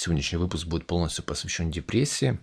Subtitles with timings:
[0.00, 2.38] Сегодняшний выпуск будет полностью посвящен депрессии.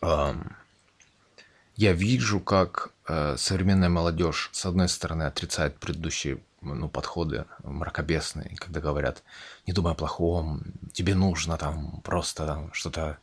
[0.00, 8.80] Я вижу, как э, современная молодежь, с одной стороны, отрицает предыдущие ну, подходы мракобесные, когда
[8.80, 9.22] говорят,
[9.66, 10.62] не думай о плохом,
[10.94, 13.18] тебе нужно там просто там, что-то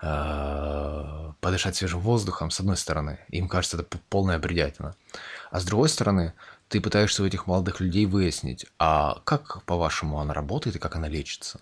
[0.00, 3.18] э, подышать свежим воздухом, с одной стороны.
[3.30, 4.94] Им кажется, это полная бредятина.
[5.50, 6.32] А с другой стороны,
[6.68, 11.08] ты пытаешься у этих молодых людей выяснить, а как, по-вашему, она работает и как она
[11.08, 11.60] лечится?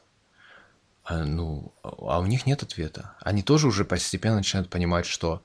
[1.07, 3.15] А, ну, а у них нет ответа.
[3.21, 5.43] Они тоже уже постепенно начинают понимать, что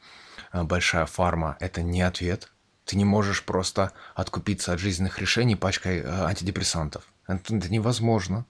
[0.51, 2.51] а, большая фарма– это не ответ.
[2.85, 7.05] Ты не можешь просто откупиться от жизненных решений пачкой а, антидепрессантов.
[7.27, 8.45] Это, это невозможно.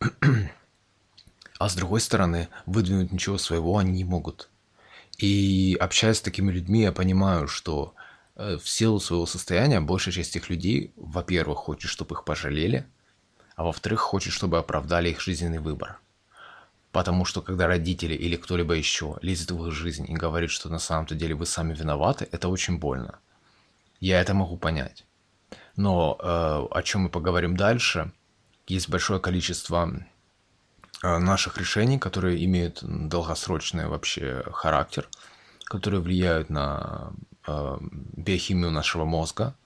[1.60, 4.50] А с другой стороны, выдвинуть ничего своего они не могут.
[5.18, 7.94] И общаясь с такими людьми, я понимаю, что
[8.36, 12.86] Э, в силу своего состояния большая часть этих людей, во-первых, хочет, чтобы их пожалели,
[13.54, 15.98] а во-вторых, хочет, чтобы оправдали их жизненный выбор.
[16.94, 20.78] Потому что когда родители или кто-либо еще лезет в их жизнь и говорит, что на
[20.78, 23.18] самом-то деле вы сами виноваты, это очень больно.
[23.98, 25.04] Я это могу понять.
[25.74, 28.12] Но э, о чем мы поговорим дальше,
[28.68, 29.90] есть большое количество
[31.02, 35.08] э, наших решений, которые имеют долгосрочный вообще характер,
[35.64, 37.12] которые влияют на
[37.48, 37.76] э,
[38.16, 39.56] биохимию нашего мозга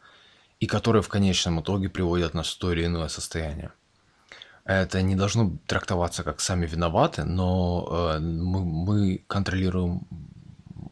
[0.60, 3.70] и которые в конечном итоге приводят нас в то или иное состояние.
[4.68, 10.06] Это не должно трактоваться как сами виноваты, но э, мы, мы контролируем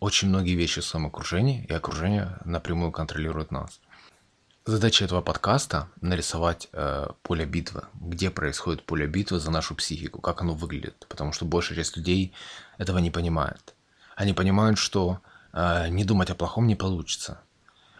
[0.00, 3.78] очень многие вещи в своем окружении, и окружение напрямую контролирует нас.
[4.64, 10.40] Задача этого подкаста– нарисовать э, поле битвы, где происходит поле битвы за нашу психику, как
[10.40, 12.32] оно выглядит, потому что большая часть людей
[12.78, 13.74] этого не понимает.
[14.14, 15.20] Они понимают, что
[15.52, 17.42] э, не думать о плохом не получится.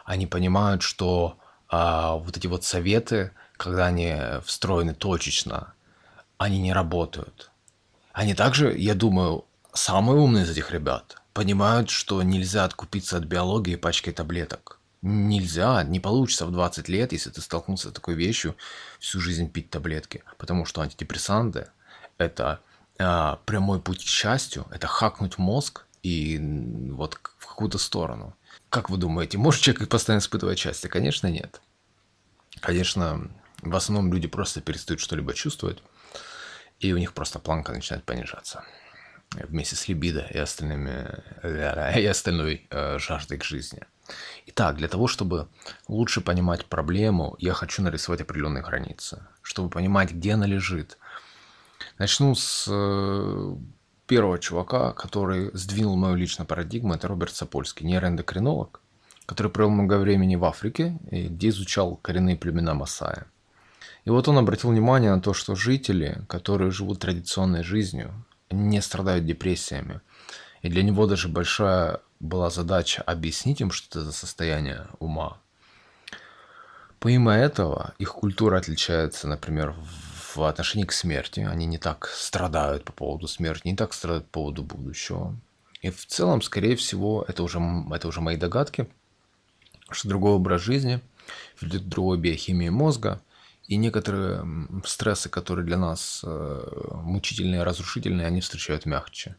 [0.07, 1.37] Они понимают, что
[1.71, 5.75] э, вот эти вот советы, когда они встроены точечно,
[6.39, 7.51] они не работают.
[8.13, 13.77] Они также, я думаю, самые умные из этих ребят понимают, что нельзя откупиться от биологии
[13.77, 14.81] пачкой таблеток.
[15.03, 18.57] Нельзя, не получится в 20 лет, если ты столкнулся с такой вещью,
[18.99, 20.25] всю жизнь пить таблетки.
[20.39, 21.69] Потому что антидепрессанты–
[22.19, 22.61] это
[22.99, 26.39] э, прямой путь к счастью, это хакнуть мозг, и
[26.93, 28.35] вот в какую-то сторону.
[28.71, 30.89] Как вы думаете, может человек постоянно испытывать счастье?
[30.89, 31.61] Конечно, нет.
[32.61, 33.31] Конечно,
[33.63, 35.83] в основном люди просто перестают что-либо чувствовать,
[36.79, 38.65] и у них просто планка начинает понижаться
[39.33, 41.23] вместе с либидо и, остальными,
[41.99, 43.81] и остальной э, жаждой к жизни.
[44.47, 45.49] Итак, для того, чтобы
[45.89, 50.99] лучше понимать проблему, я хочу нарисовать определенные границы, чтобы понимать, где она лежит.
[51.99, 53.57] Начну с э,
[54.07, 58.81] первого чувака, который сдвинул мою личную парадигму, это Роберт Сапольский, нейроэндокринолог,
[59.27, 63.27] который провел много времени в Африке, где изучал коренные племена Масая.
[64.07, 68.15] И вот он обратил внимание на то, что жители, которые живут традиционной жизнью,
[68.51, 70.01] не страдают депрессиями.
[70.63, 75.39] И для него даже большая была задача объяснить им, что это за состояние ума.
[77.01, 79.75] Помимо этого, их культура отличается, например,
[80.35, 81.41] в отношении к смерти.
[81.41, 85.35] Они не так страдают по поводу смерти, не так страдают по поводу будущего.
[85.83, 87.61] И в целом, скорее всего, это уже,
[87.93, 88.89] это уже мои догадки,
[89.91, 91.01] что другой образ жизни
[91.61, 93.21] ведет к другой биохимии мозга,
[93.69, 94.45] и некоторые
[94.85, 99.37] стрессы, которые для нас э, мучительные, разрушительные, они встречают мягче.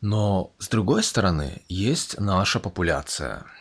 [0.00, 3.46] Но с другой стороны, есть наша популяция–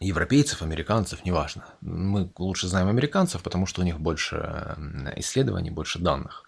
[0.00, 1.64] европейцев, американцев, неважно.
[1.80, 4.76] Мы лучше знаем американцев, потому что у них больше
[5.16, 6.44] исследований, больше данных.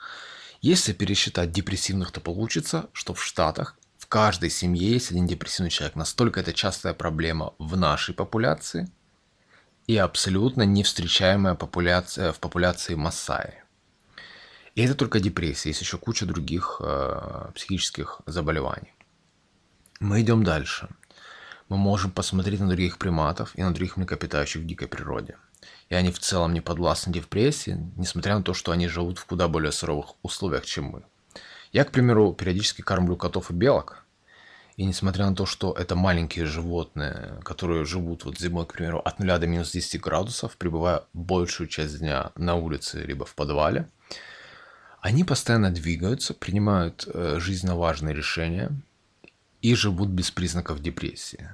[0.60, 5.96] Если пересчитать депрессивных, то получится, что в Штатах в каждой семье есть один депрессивный человек.
[5.96, 8.90] Настолько это частая проблема в нашей популяции
[9.88, 13.54] и абсолютно не встречаемая популяция, в популяции Массаи.
[14.76, 18.94] И это только депрессия, есть еще куча других э, психических заболеваний.
[19.98, 20.88] Мы идем дальше
[21.68, 25.36] мы можем посмотреть на других приматов и на других млекопитающих в дикой природе.
[25.90, 29.48] И они в целом не подвластны депрессии, несмотря на то, что они живут в куда
[29.48, 31.02] более суровых условиях, чем мы.
[31.72, 34.04] Я, к примеру, периодически кормлю котов и белок,
[34.78, 39.18] и несмотря на то, что это маленькие животные, которые живут вот зимой, к примеру, от
[39.18, 43.88] 0 до минус 10 градусов, пребывая большую часть дня на улице либо в подвале,
[45.00, 48.70] они постоянно двигаются, принимают э, жизненно важные решения,
[49.62, 51.50] и живут без признаков депрессии.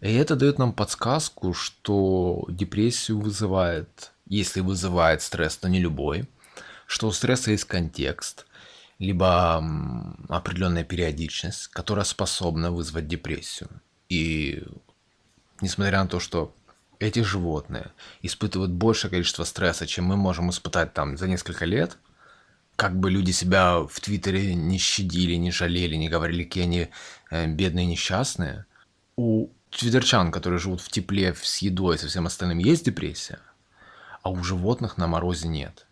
[0.00, 6.28] И это дает нам подсказку, что депрессию вызывает, если вызывает стресс, то не любой,
[6.88, 8.44] что у стресса есть контекст,
[9.00, 9.64] либо
[10.28, 13.70] определенная периодичность, которая способна вызвать депрессию.
[14.10, 14.62] И
[15.60, 16.54] несмотря на то, что
[16.98, 21.96] эти животные испытывают большее количество стресса, чем мы можем испытать там за несколько лет,
[22.76, 26.88] как бы люди себя в Твиттере не щадили, не жалели, не говорили, какие они
[27.30, 28.66] э, бедные, несчастные,
[29.16, 33.38] у твиттерчан, которые живут в тепле, с едой, со всем остальным, есть депрессия,
[34.22, 35.86] а у животных на морозе нет.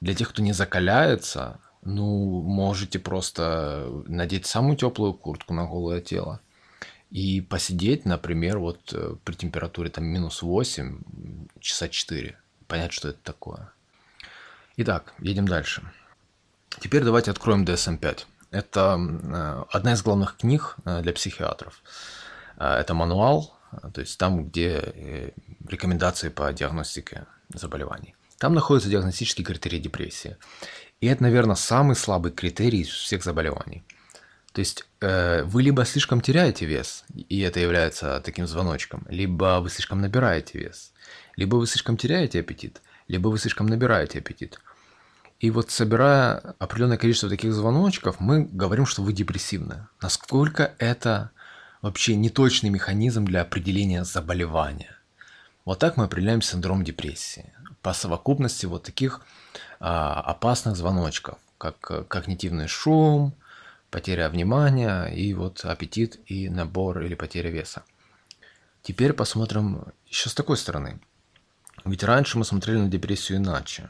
[0.00, 6.40] Для тех, кто не закаляется, ну, можете просто надеть самую теплую куртку на голое тело
[7.10, 11.00] и посидеть, например, вот э, при температуре там минус 8,
[11.60, 13.72] часа 4, понять, что это такое.
[14.76, 15.82] Итак, едем дальше.
[16.80, 18.26] Теперь давайте откроем DSM-5.
[18.50, 21.82] Это э, одна из главных книг э, для психиатров.
[22.58, 23.56] Это мануал,
[23.94, 25.32] то есть там, где
[25.68, 28.16] рекомендации по диагностике заболеваний.
[28.38, 30.36] Там находятся диагностические критерии депрессии.
[31.00, 33.84] И это, наверное, самый слабый критерий из всех заболеваний.
[34.52, 39.70] То есть э, вы либо слишком теряете вес, и это является таким звоночком, либо вы
[39.70, 40.92] слишком набираете вес,
[41.36, 44.58] либо вы слишком теряете аппетит, либо вы слишком набираете аппетит.
[45.38, 49.86] И вот собирая определенное количество таких звоночков, мы говорим, что вы депрессивны.
[50.02, 51.30] Насколько это
[51.80, 54.96] вообще неточный механизм для определения заболевания.
[55.64, 57.52] Вот так мы определяем синдром депрессии.
[57.88, 59.22] По совокупности вот таких
[59.80, 63.32] а, опасных звоночков, как когнитивный шум,
[63.90, 67.84] потеря внимания и вот аппетит и набор или потеря веса.
[68.82, 71.00] Теперь посмотрим еще с такой стороны.
[71.86, 73.88] Ведь раньше мы смотрели на депрессию иначе.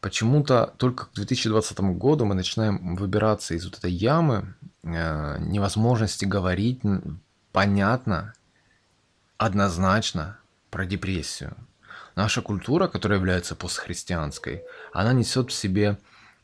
[0.00, 4.54] Почему-то только к 2020 году мы начинаем выбираться из вот этой ямы
[4.84, 6.80] э, невозможности говорить
[7.52, 8.32] понятно,
[9.36, 10.38] однозначно
[10.70, 11.54] про депрессию.
[12.20, 14.62] Наша культура, которая является постхристианской,
[14.92, 15.96] она несет в себе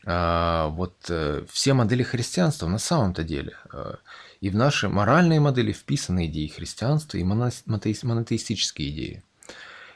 [0.06, 3.52] э, вот э, все модели христианства на самом-то деле.
[3.74, 3.96] Э,
[4.40, 9.22] и в наши моральные модели вписаны идеи христианства и монотеистические идеи.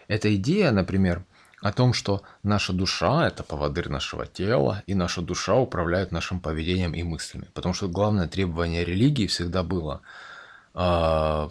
[0.07, 1.25] Эта идея, например,
[1.63, 6.93] о том, что наша душа– это поводырь нашего тела, и наша душа управляет нашим поведением
[6.93, 7.49] и мыслями.
[7.55, 10.03] Потому что главное требование религии всегда было
[10.75, 11.49] э,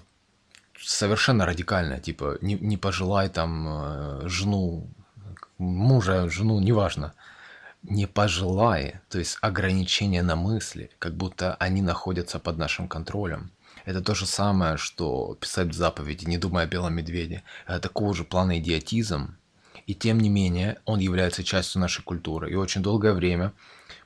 [0.81, 4.89] совершенно радикальное, типа не, не пожелай там э, жену,
[5.57, 7.13] мужа, жену, неважно,
[7.83, 13.51] не пожелай, то есть ограничения на мысли, как будто они находятся под нашим контролем.
[13.85, 17.43] Это то же самое, что писать заповеди, не думая о белом медведе.
[17.65, 19.37] Это такого же плана идиотизм,
[19.87, 22.51] и тем не менее он является частью нашей культуры.
[22.51, 23.53] И очень долгое время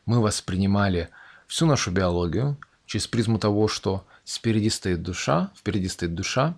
[0.05, 1.09] мы воспринимали
[1.47, 6.55] всю нашу биологию через призму того, что спереди стоит душа, впереди стоит душа,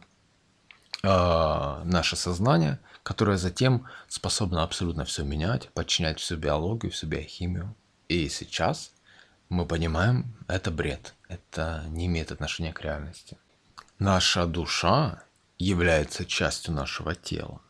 [1.03, 1.07] э,
[1.83, 7.75] наше сознание, которое затем способно абсолютно все менять, подчинять всю биологию, всю биохимию.
[8.07, 8.91] И сейчас
[9.49, 13.37] мы понимаем, это бред, это не имеет отношения к реальности.
[13.99, 15.23] Наша душа
[15.57, 17.61] является частью нашего тела.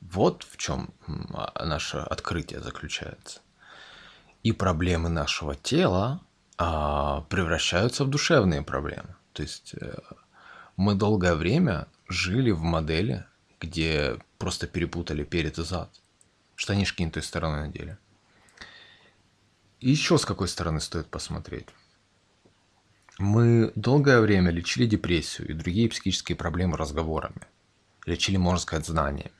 [0.00, 0.90] Вот в чем
[1.34, 3.40] а, наше открытие заключается.
[4.42, 6.20] И проблемы нашего тела
[6.56, 9.15] а, превращаются в душевные проблемы.
[9.36, 9.98] То есть э,
[10.78, 13.26] мы долгое время жили в модели,
[13.60, 15.90] где просто перепутали перед и зад.
[16.54, 17.98] Штанишки не той стороной надели.
[19.80, 21.66] И еще с какой стороны стоит посмотреть.
[23.18, 27.42] Мы долгое время лечили депрессию и другие психические проблемы разговорами.
[28.06, 29.32] Лечили, можно сказать, знаниями.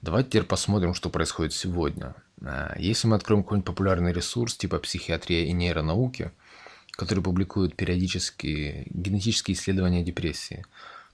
[0.00, 2.14] Давайте теперь посмотрим, что происходит сегодня.
[2.40, 6.32] Э, если мы откроем какой-нибудь популярный ресурс типа психиатрия и нейронауки,
[6.96, 10.64] который публикует периодически генетические исследования депрессии,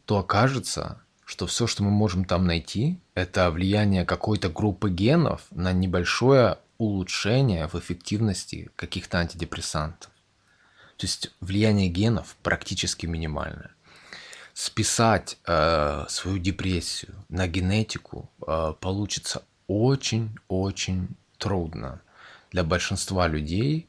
[0.04, 5.72] то окажется, что все, что мы можем там найти, это влияние какой-то группы генов на
[5.72, 10.10] небольшое улучшение в эффективности каких-то антидепрессантов.
[10.96, 13.72] То есть влияние генов практически минимальное
[14.54, 21.08] списать э, свою депрессию на генетику э, получится очень-очень
[21.38, 22.02] трудно
[22.50, 23.88] для большинства людей,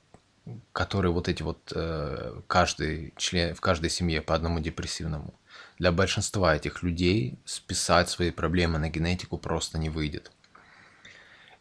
[0.73, 5.33] которые вот эти вот э, каждый член в каждой семье по одному депрессивному.
[5.79, 10.31] Для большинства этих людей списать свои проблемы на генетику просто не выйдет.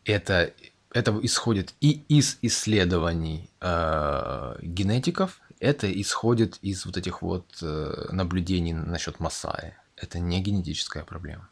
[0.05, 0.53] Это
[0.93, 8.75] это исходит и из исследований э, генетиков, это исходит из вот этих вот э, наблюдений
[8.75, 9.75] насчет Масаи.
[9.97, 11.49] Это не генетическая проблема.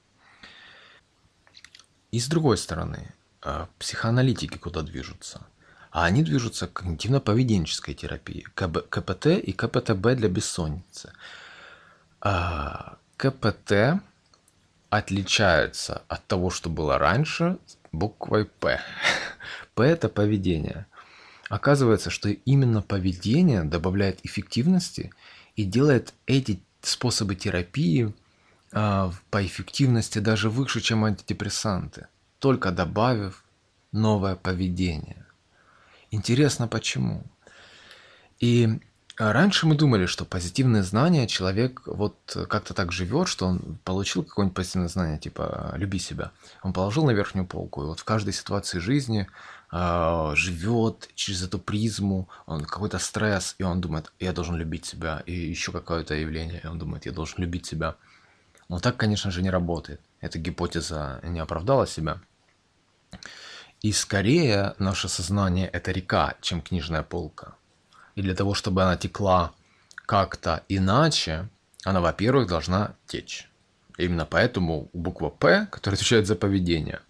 [2.11, 5.47] И с другой стороны, э, психоаналитики куда движутся?
[5.91, 11.13] А они движутся к когнитивно-поведенческой терапии, КПТ и КПТБ для бессонницы.
[12.21, 14.01] А, КПТ
[14.89, 17.59] отличается от того, что было раньше,
[17.93, 18.81] буквой П.
[19.75, 20.87] П– это поведение.
[21.49, 25.13] Оказывается, что именно поведение добавляет эффективности
[25.57, 28.15] и делает эти способы терапии
[28.73, 32.07] а, по эффективности даже выше, чем антидепрессанты,
[32.39, 33.45] только добавив
[33.91, 35.27] новое поведение.
[36.11, 37.25] Интересно почему?
[38.41, 38.81] И
[39.17, 42.17] раньше мы думали, что позитивные знания человек вот
[42.49, 46.33] как-то так живет, что он получил какое-нибудь позитивное знание, типа «люби себя».
[46.63, 49.29] Он положил на верхнюю полку, и вот в каждой ситуации жизни
[49.71, 55.23] э, живет через эту призму, он какой-то стресс, и он думает «я должен любить себя»,
[55.27, 57.97] и еще какое-то явление, и он думает «я должен любить себя».
[58.69, 60.01] Но так, конечно же, не работает.
[60.21, 62.21] Эта гипотеза не оправдала себя.
[63.83, 67.55] И скорее наше сознание– это река, чем книжная полка.
[68.15, 69.53] И для того, чтобы она текла
[69.95, 71.49] как-то иначе,
[71.85, 73.49] она, во-первых, должна течь.
[73.97, 77.01] Именно поэтому буква «П», которая отвечает за поведение,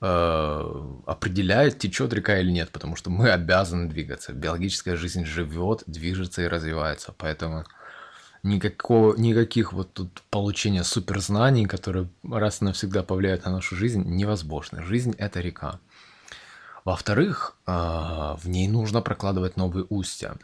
[0.00, 4.32] э, определяет, течет река или нет, потому что мы обязаны двигаться.
[4.32, 7.14] Биологическая жизнь живет, движется и развивается.
[7.16, 7.64] Поэтому
[8.42, 14.82] никакого, никаких вот тут получения суперзнаний, которые раз и навсегда повлияют на нашу жизнь, невозможно.
[14.82, 15.78] Жизнь– это река.
[16.84, 20.36] Во-вторых, а, в ней нужно прокладывать новые устья.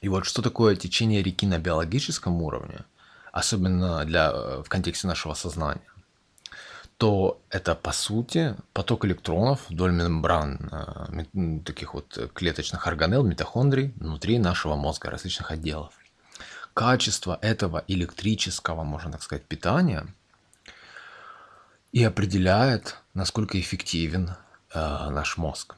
[0.00, 2.80] И вот что такое течение реки на биологическом уровне,
[3.32, 4.32] особенно для,
[4.62, 5.80] в контексте нашего сознания,
[6.98, 11.08] то это по сути поток электронов вдоль мембран а,
[11.64, 16.01] таких вот клеточных органелл, митохондрий внутри нашего мозга, различных отделов
[16.74, 20.06] качество этого электрического, можно так сказать, питания
[21.92, 24.30] и определяет, насколько эффективен
[24.74, 25.76] э, наш мозг.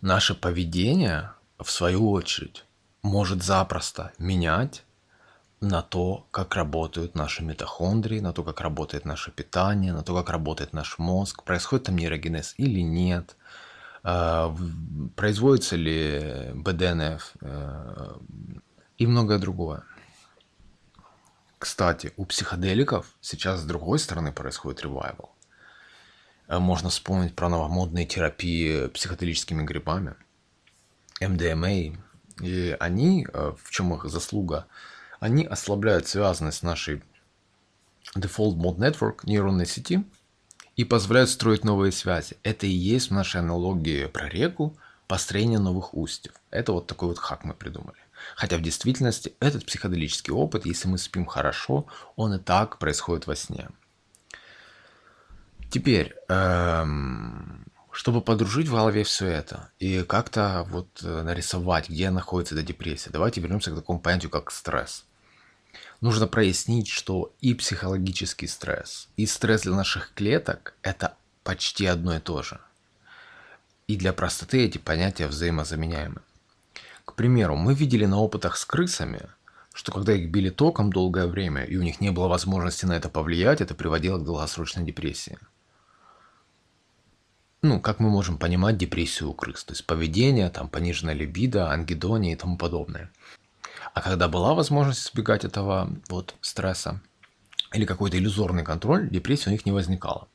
[0.00, 2.64] Наше поведение, в свою очередь,
[3.02, 4.84] может запросто менять
[5.60, 10.30] на то, как работают наши митохондрии, на то, как работает наше питание, на то, как
[10.30, 13.36] работает наш мозг, происходит там нейрогенез или нет,
[14.02, 14.56] э,
[15.16, 18.14] производится ли БДНФ, э,
[18.98, 19.84] и многое другое.
[21.58, 25.34] Кстати, у психоделиков сейчас с другой стороны происходит ревайвал.
[26.46, 30.14] Э, можно вспомнить про новомодные терапии психоделическими грибами,
[31.20, 31.98] МДМА.
[32.40, 34.66] И они, э, в чем их заслуга,
[35.20, 37.02] они ослабляют связанность нашей
[38.14, 40.04] Default Mode Network нейронной сети
[40.76, 42.36] и позволяют строить новые связи.
[42.42, 46.34] Это и есть в нашей аналогии про реку построение новых устьев.
[46.50, 48.03] Это вот такой вот хак мы придумали.
[48.36, 53.36] Хотя в действительности этот психоделический опыт, если мы спим хорошо, он и так происходит во
[53.36, 53.68] сне.
[55.70, 62.54] Теперь, эм, чтобы подружить в голове все это и как-то вот э, нарисовать, где находится
[62.54, 65.04] эта депрессия, давайте вернемся к такому понятию, как стресс.
[66.00, 72.20] Нужно прояснить, что и психологический стресс, и стресс для наших клеток– это почти одно и
[72.20, 72.60] то же.
[73.86, 76.22] И для простоты эти понятия взаимозаменяемы.
[77.04, 79.28] К примеру, мы видели на опытах с крысами,
[79.72, 83.08] что когда их били током долгое время, и у них не было возможности на это
[83.08, 85.38] повлиять, это приводило к долгосрочной депрессии.
[87.62, 92.34] Ну, как мы можем понимать депрессию у крыс, то есть поведение, там, пониженная либидо, ангидония
[92.34, 93.10] и тому подобное.
[93.94, 97.00] А когда была возможность избегать этого вот стресса
[97.72, 100.28] или какой-то иллюзорный контроль, депрессии у них не возникало.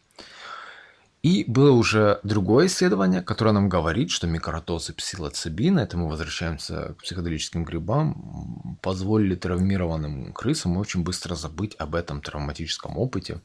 [1.21, 7.03] И было уже другое исследование, которое нам говорит, что микродозы псилоцибина, это мы возвращаемся к
[7.03, 13.41] психоделическим грибам, позволили травмированным крысам очень быстро забыть об этом травматическом опыте,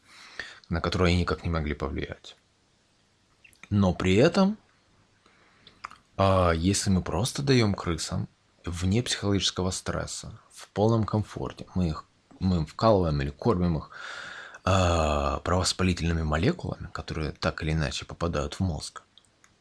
[0.68, 2.36] на который они никак не могли повлиять.
[3.70, 4.56] Но при этом,
[6.16, 8.28] а, если мы просто даем крысам
[8.64, 12.04] вне психологического стресса, в полном комфорте, мы их
[12.40, 13.90] мы вкалываем или кормим их,
[14.64, 19.02] э, провоспалительными молекулами, которые так или иначе попадают в мозг,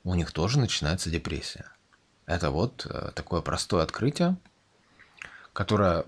[0.03, 1.65] у них тоже начинается депрессия.
[2.25, 4.37] Это вот э, такое простое открытие,
[5.51, 6.05] которое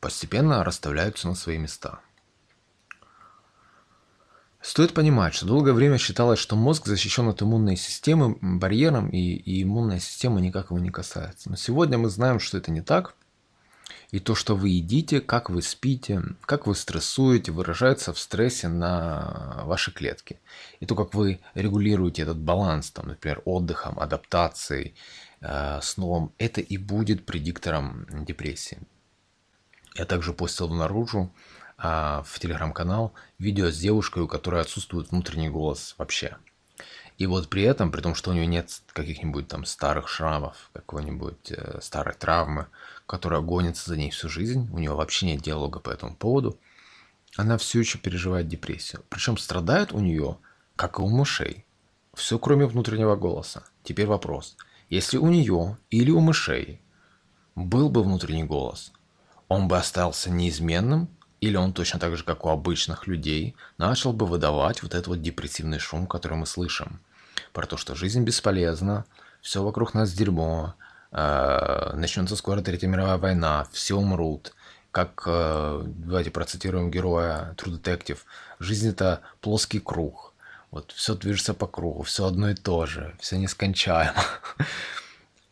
[0.00, 2.00] постепенно расставляются на свои места.
[4.60, 9.62] Стоит понимать, что долгое время считалось, что мозг защищен от иммунной системы барьером, и, и
[9.62, 11.50] иммунная система никак его не касается.
[11.50, 13.14] Но сегодня мы знаем, что это не так–
[14.12, 19.62] и то, что вы едите, как вы спите, как вы стрессуете, выражается в стрессе на
[19.64, 20.38] ваши клетки.
[20.80, 24.94] И то, как вы регулируете этот баланс, там, например, отдыхом, адаптацией,
[25.40, 28.78] э, сном, это и будет предиктором депрессии.
[29.94, 31.32] Я также постил наружу
[31.78, 36.36] э, в телеграм-канал видео с девушкой, у которой отсутствует внутренний голос вообще.
[37.22, 41.52] И вот при этом, при том, что у нее нет каких-нибудь там старых шрамов, какой-нибудь
[41.52, 42.66] э, старой травмы,
[43.06, 46.58] которая гонится за ней всю жизнь, у нее вообще нет диалога по этому поводу,
[47.36, 49.04] она все еще переживает депрессию.
[49.08, 50.36] Причем страдает у нее,
[50.74, 51.64] как и у мышей,
[52.12, 53.62] все кроме внутреннего голоса.
[53.84, 54.56] Теперь вопрос.
[54.90, 56.80] Если у нее или у мышей
[57.54, 58.92] был бы внутренний голос,
[59.46, 61.08] он бы остался неизменным,
[61.40, 65.22] или он точно так же, как у обычных людей, начал бы выдавать вот этот вот
[65.22, 66.98] депрессивный шум, который мы слышим.
[67.52, 69.04] Про то, что жизнь бесполезна,
[69.40, 70.74] все вокруг нас дерьмо,
[71.10, 74.54] э, начнется скоро Третья мировая война, все умрут.
[74.90, 78.18] Как, э, давайте процитируем героя True Detective,
[78.58, 80.32] жизнь это плоский круг.
[80.70, 84.14] Вот все движется по кругу, все одно и то же, все нескончаемо.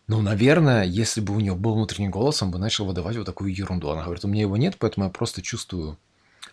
[0.07, 3.54] Ну, наверное, если бы у нее был внутренний голос, он бы начал выдавать вот такую
[3.54, 3.90] ерунду.
[3.90, 5.97] Она говорит, у меня его нет, поэтому я просто чувствую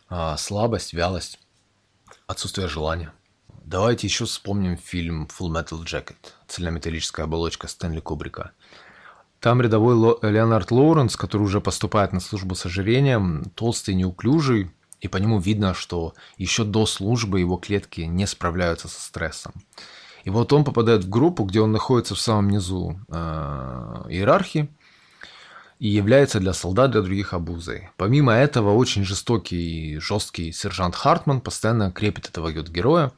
[0.10, 1.40] а, слабость, вялость,
[2.28, 3.12] отсутствие желания.
[3.70, 6.16] Давайте еще вспомним фильм Full Metal Jacket,
[6.48, 8.52] цельнометаллическая оболочка Стэнли Кубрика.
[9.42, 14.72] Там рядовой Ло- Леонард Лоуренс, который уже поступает на службу с ожирением, толстый, неуклюжий,
[15.02, 19.52] и по нему видно, что еще до службы его клетки не справляются со стрессом.
[20.24, 23.14] И вот он попадает в группу, где он находится в самом низу э,
[24.08, 24.70] иерархии
[25.80, 27.90] и является для солдат, для других обузой.
[27.98, 33.12] Помимо этого, очень жестокий и жесткий сержант Хартман постоянно крепит этого героя.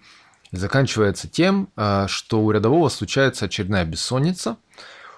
[0.52, 4.58] Заканчивается тем, э, что у рядового случается очередная бессонница.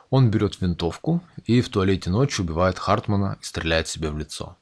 [0.10, 4.58] Он берет винтовку и в туалете ночью убивает Хартмана и стреляет себе в лицо.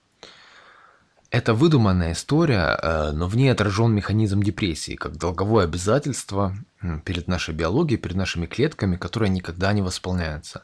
[1.31, 6.55] Это выдуманная история, э, но в ней отражен механизм депрессии, как долговое обязательство
[7.03, 10.63] перед нашей биологией, перед нашими клетками, которое никогда не восполняется.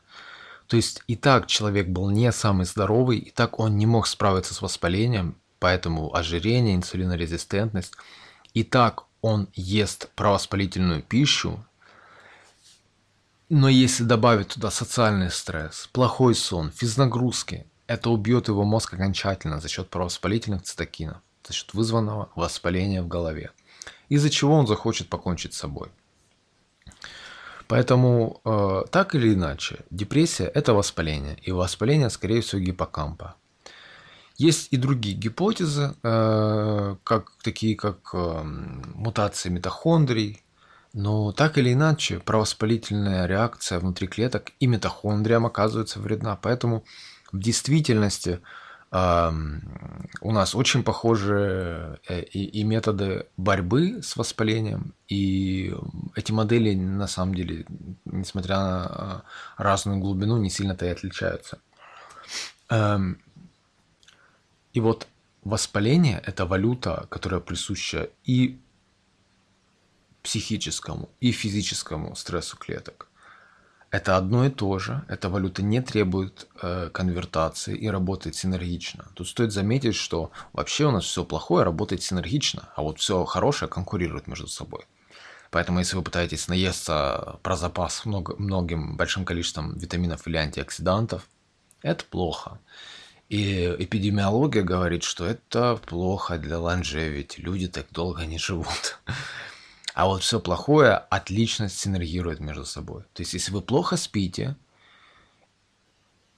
[0.68, 4.54] То есть и так человек был не самый здоровый, и так он не мог справиться
[4.54, 7.94] с воспалением, поэтому ожирение, инсулинорезистентность.
[8.54, 11.66] И так он ест провоспалительную пищу,
[13.50, 19.68] но если добавить туда социальный стресс, плохой сон, физнагрузки, это убьет его мозг окончательно за
[19.68, 21.18] счет провоспалительных цитокинов,
[21.48, 23.52] за счет вызванного воспаления в голове,
[24.10, 25.90] из-за чего он захочет покончить с собой.
[27.68, 33.36] Поэтому, э, так или иначе, депрессия– это воспаление, и воспаление, скорее всего, гиппокампа.
[34.38, 40.44] Есть и другие гипотезы, э, как, такие как э, мутации митохондрий,
[40.94, 46.36] но так или иначе, провоспалительная реакция внутри клеток и митохондриям оказывается вредна.
[46.36, 46.84] Поэтому
[47.32, 48.40] в действительности
[48.92, 55.76] у нас очень похожи э, и, методы борьбы с воспалением, и
[56.16, 57.66] эти модели на самом деле,
[58.06, 59.24] несмотря на
[59.58, 61.58] разную глубину, не сильно-то и отличаются.
[64.76, 65.08] И вот
[65.46, 68.60] воспаление– это валюта, которая присуща и
[70.22, 73.08] психическому, и физическому стрессу клеток.
[73.90, 75.06] Это одно и то же.
[75.08, 79.06] Эта валюта не требует э, конвертации и работает синергично.
[79.14, 83.70] Тут стоит заметить, что вообще у нас все плохое работает синергично, а вот все хорошее
[83.70, 84.84] конкурирует между собой.
[85.52, 91.30] Поэтому если вы пытаетесь наесться про запас много, многим большим количеством витаминов или антиоксидантов,
[91.82, 92.60] это плохо.
[93.30, 97.42] И эпидемиология говорит, что это плохо для longevity.
[97.42, 99.00] Люди так долго не живут.
[99.96, 103.04] А вот все плохое отлично синергирует между собой.
[103.14, 104.56] То есть, если вы плохо спите,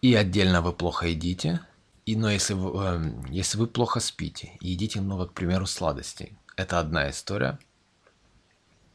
[0.02, 1.62] и отдельно вы плохо едите,
[2.06, 6.38] и, но если вы, э, если вы плохо спите и едите много, к примеру, сладостей,
[6.56, 7.60] это одна история.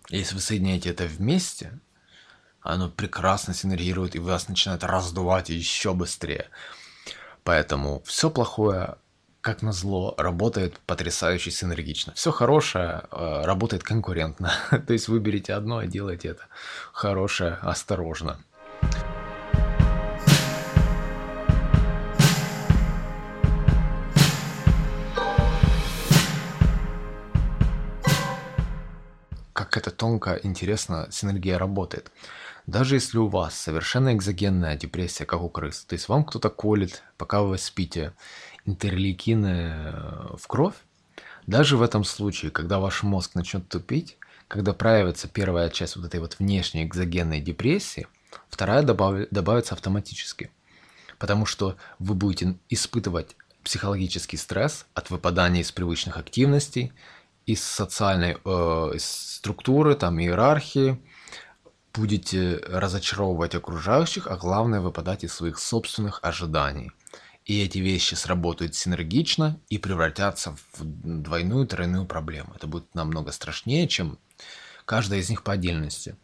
[0.08, 1.78] Если вы соединяете это вместе,
[2.60, 6.48] оно прекрасно синергирует, и вас начинает раздувать еще быстрее.
[7.44, 8.96] Поэтому все плохое
[9.42, 12.12] как назло, работает потрясающе синергично.
[12.14, 14.52] Все хорошее э, работает конкурентно.
[14.86, 16.44] То есть выберите одно и делайте это
[16.92, 18.38] хорошее осторожно.
[29.52, 32.12] Как это тонко, интересно, синергия работает.
[32.66, 37.02] Даже если у вас совершенно экзогенная депрессия, как у крыс, то есть вам кто-то колет,
[37.16, 38.12] пока вы спите,
[38.64, 40.76] интерлейкины э, в кровь,
[41.46, 46.20] даже в этом случае, когда ваш мозг начнет тупить, когда проявится первая часть вот этой
[46.20, 48.06] вот внешней экзогенной депрессии,
[48.48, 49.28] вторая добав...
[49.30, 50.50] добавится автоматически.
[51.18, 56.92] Потому что вы будете испытывать психологический стресс от выпадания из привычных активностей,
[57.46, 61.00] из социальной э, из структуры, там, иерархии,
[61.94, 66.92] будете разочаровывать окружающих, а главное выпадать из своих собственных ожиданий.
[67.44, 72.52] И эти вещи сработают синергично и превратятся в двойную, тройную проблему.
[72.54, 74.18] Это будет намного страшнее, чем
[74.84, 76.16] каждая из них по отдельности.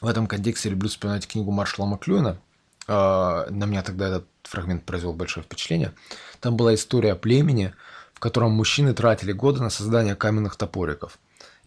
[0.00, 2.40] В этом контексте люблю вспоминать книгу Маршала Маклюина.
[2.86, 5.94] А, на меня тогда этот фрагмент произвел большое впечатление.
[6.40, 7.74] Там была история о племени,
[8.12, 11.18] в котором мужчины тратили годы на создание каменных топориков.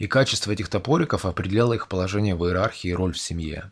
[0.04, 3.72] И качество этих топориков определяло их положение в иерархии и роль в семье.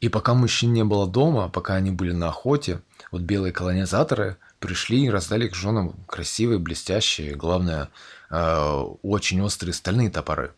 [0.00, 2.80] И пока мужчин не было дома, пока они были на охоте,
[3.12, 7.90] вот белые колонизаторы пришли и раздали к женам красивые, блестящие, главное,
[8.30, 10.54] э, очень острые стальные топоры.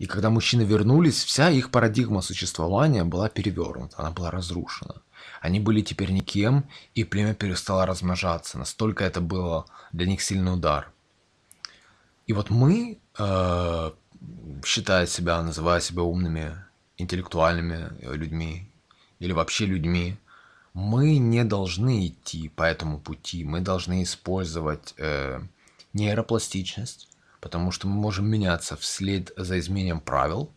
[0.00, 4.96] И когда мужчины вернулись, вся их парадигма существования была перевернута, она была разрушена.
[5.40, 8.58] Они были теперь никем, и племя перестало размножаться.
[8.58, 10.90] Настолько это было для них сильный удар.
[12.26, 13.90] И вот мы, э,
[14.64, 16.54] считая себя, называя себя умными,
[16.96, 18.70] интеллектуальными людьми
[19.18, 20.16] или вообще людьми,
[20.74, 23.44] мы не должны идти по этому пути.
[23.44, 25.40] Мы должны использовать э,
[25.92, 27.08] нейропластичность,
[27.40, 30.50] потому что мы можем меняться вслед за изменением правил,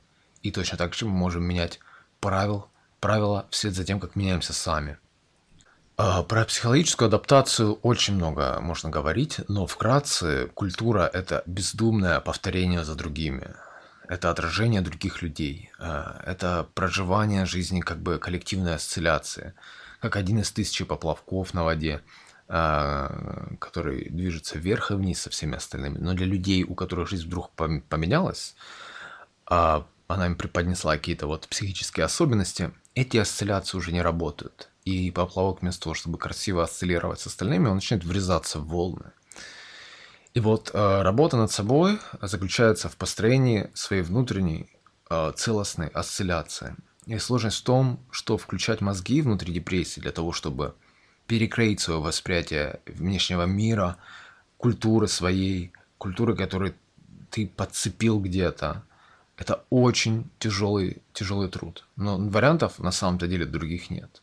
[0.43, 1.79] и точно так же мы можем менять
[2.19, 2.67] правил,
[2.99, 4.97] правила вслед за тем, как меняемся сами.
[6.03, 12.95] А, про психологическую адаптацию очень много можно говорить, но вкратце культура– это бездумное повторение за
[12.95, 13.53] другими.
[14.07, 15.69] Это отражение других людей.
[15.77, 19.53] А, это проживание жизни как бы коллективной осцилляции,
[19.99, 22.01] как один из тысячи поплавков на воде,
[22.47, 25.99] а, который движется вверх и вниз со всеми остальными.
[25.99, 28.55] Но для людей, у которых жизнь вдруг поменялась,
[29.45, 34.70] она им преподнесла какие-то вот психические особенности, эти осцилляции уже не работают.
[34.85, 39.11] И поплавок вместо того, чтобы красиво осциллировать с остальными, он начинает врезаться в волны.
[40.33, 44.69] И вот э, работа над собой заключается в построении своей внутренней
[45.09, 46.75] э, целостной осцилляции.
[47.05, 50.73] И сложность в том, что включать мозги внутри депрессии для того, чтобы
[51.27, 53.97] перекроить свое восприятие внешнего мира,
[54.57, 56.75] культуры своей, культуры, которую
[57.29, 58.83] ты подцепил где-то.
[59.37, 61.85] Это очень тяжелый, тяжелый труд.
[61.95, 64.20] Но вариантов на самом-то деле других нет.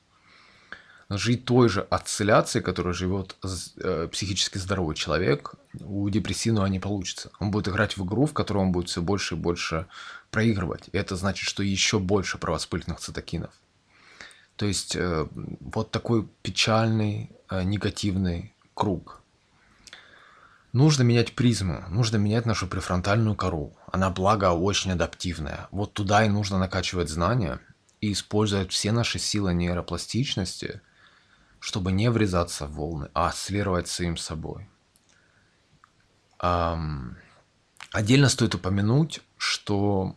[1.11, 3.37] Жить той же осцилляцией, которой живет
[3.83, 7.31] э, психически здоровый человек, у депрессивного не получится.
[7.41, 9.87] Он будет играть в игру, в которой он будет все больше и больше
[10.31, 10.91] проигрывать.
[10.93, 13.53] И это значит, что еще больше провоспыльных цитокинов.
[14.57, 15.27] То есть э,
[15.61, 19.23] вот такой печальный, э, негативный круг.
[20.73, 23.73] Нужно менять призму, нужно менять нашу префронтальную кору.
[23.91, 25.69] Она, благо, очень адаптивная.
[25.71, 27.61] Вот туда и нужно накачивать знания
[28.03, 30.83] и использовать все наши силы нейропластичности,
[31.61, 34.69] чтобы не врезаться в волны, а осциллировать своим собой.
[36.39, 40.17] Отдельно стоит упомянуть, что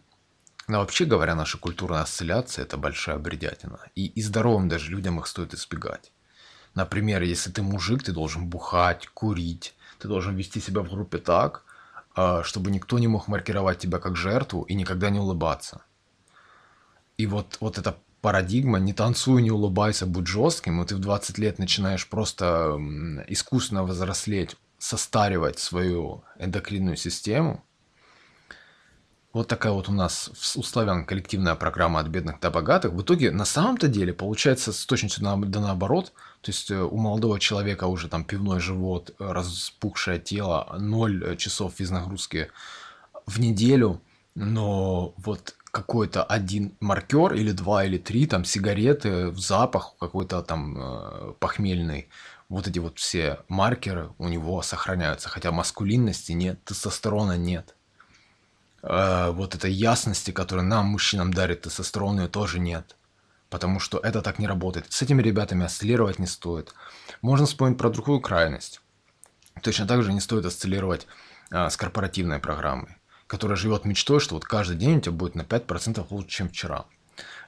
[0.68, 3.80] но вообще говоря, наша культурная осцилляция– это большая бредятина.
[3.94, 6.14] И, и здоровым даже людям их стоит избегать.
[6.76, 11.66] Например, если ты мужик, ты должен бухать, курить, ты должен вести себя в группе так,
[12.16, 15.82] а, чтобы никто не мог маркировать тебя как жертву и никогда не улыбаться.
[17.18, 21.38] И вот, вот эта парадигма «не танцуй, не улыбайся, будь жестким», и ты в 20
[21.38, 22.78] лет начинаешь просто
[23.28, 27.64] искусственно возрослеть, состаривать свою эндокринную систему–
[29.34, 32.92] вот такая вот у нас у славян коллективная программа от бедных до богатых.
[32.92, 36.12] В итоге, на самом-то деле, получается с точностью на, да наоборот.
[36.42, 41.76] То есть э, у молодого человека уже там пивной живот, распухшее тело, 0 э, часов
[41.78, 42.50] физнагрузки
[43.26, 44.02] в неделю,
[44.36, 51.34] но вот какой-то один маркер или два или три, там сигареты, запах какой-то там э,
[51.40, 52.10] похмельный,
[52.50, 57.76] вот эти вот все маркеры у него сохраняются, хотя маскулинности нет, тестостерона нет.
[58.84, 62.98] Э, вот этой ясности, которую нам, мужчинам, дарит тестостерон, ее тоже нет.
[63.50, 64.92] Потому что это так не работает.
[64.92, 66.74] С этими ребятами осциллировать не стоит.
[67.22, 68.82] Можно вспомнить про другую крайность.
[69.62, 71.08] Точно так же не стоит осциллировать
[71.52, 72.96] а, с корпоративной программой,
[73.32, 76.84] которая живет мечтой, что вот каждый день у тебя будет на 5% лучше, чем вчера.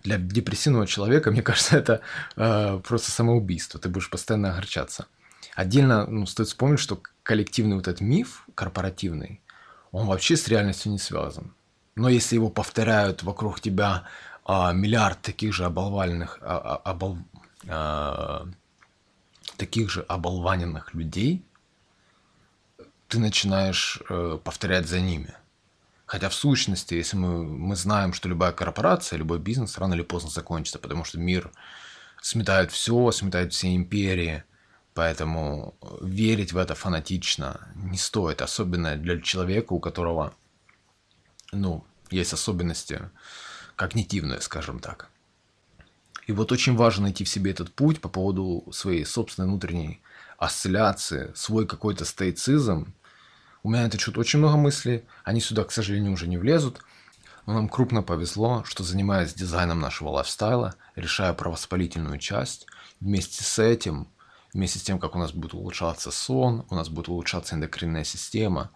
[0.01, 1.99] Для депрессивного человека, мне кажется, это
[2.37, 3.81] э, просто самоубийство.
[3.81, 5.07] Ты будешь постоянно огорчаться.
[5.55, 9.41] Отдельно ну, стоит вспомнить, что коллективный вот этот миф корпоративный,
[9.91, 11.53] он вообще с реальностью не связан.
[11.95, 14.05] Но если его повторяют вокруг тебя
[14.45, 17.17] а, миллиард таких же оболвальных, а, а, обол,
[17.67, 18.47] а,
[19.57, 21.43] таких же оболваненных людей,
[23.09, 25.33] ты начинаешь а, повторять за ними.
[26.13, 30.29] Хотя в сущности, если мы, мы знаем, что любая корпорация, любой бизнес рано или поздно
[30.29, 31.51] закончится, потому что мир
[32.21, 34.43] сметает все, сметает все империи–
[34.93, 40.33] Поэтому верить в это фанатично не стоит, особенно для человека, у которого,
[41.51, 43.09] ну, есть особенности
[43.75, 45.09] когнитивные, скажем так.
[46.27, 49.99] И вот очень важно найти в себе этот путь по поводу своей собственной внутренней
[50.37, 52.93] осцилляции, свой какой-то стоицизм.
[53.63, 56.81] У меня этот счет очень много мыслей, они сюда, к сожалению, уже не влезут,
[57.45, 62.67] но нам крупно повезло, что занимаясь дизайном нашего лайфстайла, решая правоспалительную часть,
[62.99, 64.07] вместе с этим
[64.53, 68.69] Вместе с тем, как у нас будет улучшаться сон, у нас будет улучшаться эндокринная система.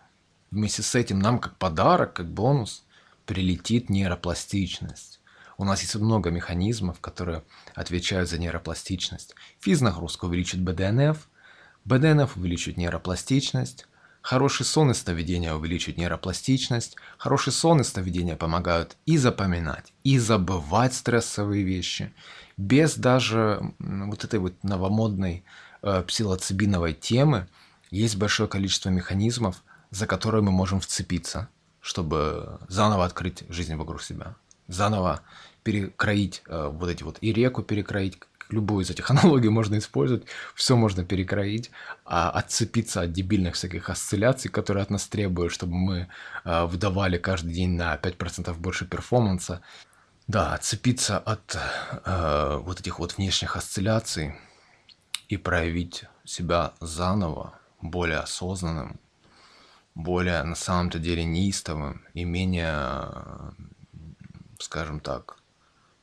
[0.49, 2.83] Вместе с этим нам как подарок, как бонус
[3.27, 5.19] прилетит нейропластичность.
[5.55, 7.43] У нас есть много механизмов, которые
[7.75, 9.35] отвечают за нейропластичность.
[9.59, 11.29] Физнагрузка увеличит БДНФ,
[11.85, 13.87] БДНФ увеличивает нейропластичность,
[14.27, 16.97] Хороший сон и сновидения увеличивают нейропластичность.
[17.17, 22.11] Хороший сон и сновидения помогают и запоминать, и забывать стрессовые вещи.
[22.57, 25.45] Без даже вот этой вот новомодной
[25.81, 27.47] э, псилоцибиновой темы
[27.89, 31.47] есть большое количество механизмов, за которые мы можем вцепиться,
[31.79, 34.35] чтобы заново открыть жизнь вокруг себя.
[34.67, 35.21] Заново
[35.63, 40.75] перекроить э, вот эти вот и реку перекроить, любую из этих аналогий можно использовать, все
[40.75, 41.71] можно перекроить,
[42.05, 46.07] а отцепиться от дебильных всяких осцилляций, которые от нас требуют, чтобы мы
[46.43, 49.61] э, выдавали каждый день на 5% больше перформанса.
[50.27, 51.57] Да, отцепиться от
[52.05, 54.35] э, вот этих вот внешних осцилляций
[55.29, 58.99] и проявить себя заново, более осознанным,
[59.95, 62.73] более на самом-то деле неистовым и менее,
[64.59, 65.37] скажем так,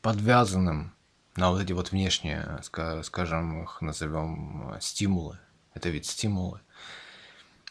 [0.01, 0.95] подвязанным
[1.37, 5.39] на вот эти вот внешние, скажем, их назовем стимулы.
[5.75, 6.61] Это ведь стимулы.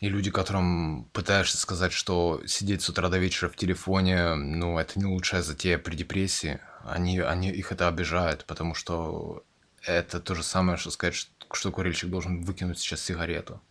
[0.01, 4.99] И люди, которым пытаешься сказать, что сидеть с утра до вечера в телефоне, ну, это
[4.99, 9.43] не лучшая затея при депрессии, они, они их это обижают, потому что
[9.81, 13.61] это то же самое, что сказать, что курильщик должен выкинуть сейчас сигарету.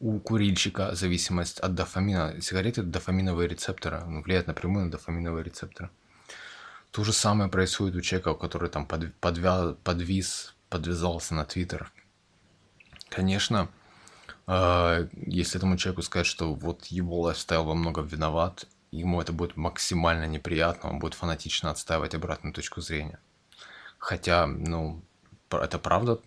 [0.00, 2.40] У курильщика зависимость от дофамина.
[2.42, 5.88] Сигареты– дофаминовые рецепторы, влияют напрямую на дофаминовые рецепторы.
[6.94, 11.90] То же самое происходит у человека, который там под, подвя, подвис, подвязался на Твиттер.
[13.08, 13.68] Конечно,
[14.46, 19.56] э, если этому человеку сказать, что вот его лайфстайл во многом виноват, ему это будет
[19.56, 23.18] максимально неприятно, он будет фанатично отстаивать обратную точку зрения.
[23.98, 25.02] Хотя, ну,
[25.50, 26.20] это правда,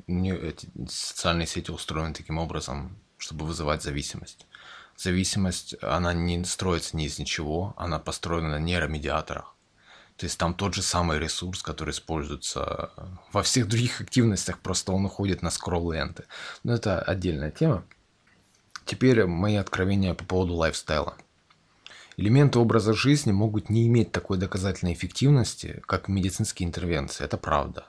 [0.89, 4.45] социальные сети устроены таким образом, чтобы вызывать зависимость.
[4.97, 9.53] Зависимость, она не строится ни из ничего, она построена на нейромедиаторах.
[10.17, 12.91] То есть там тот же самый ресурс, который используется
[13.31, 16.23] во всех других активностях, просто он уходит на скролл-ленты.
[16.63, 17.85] Но это отдельная тема.
[18.85, 21.15] Теперь мои откровения по поводу лайфстайла.
[22.15, 27.85] Элементы образа жизни могут не иметь такой доказательной эффективности, как медицинские интервенции, это правда.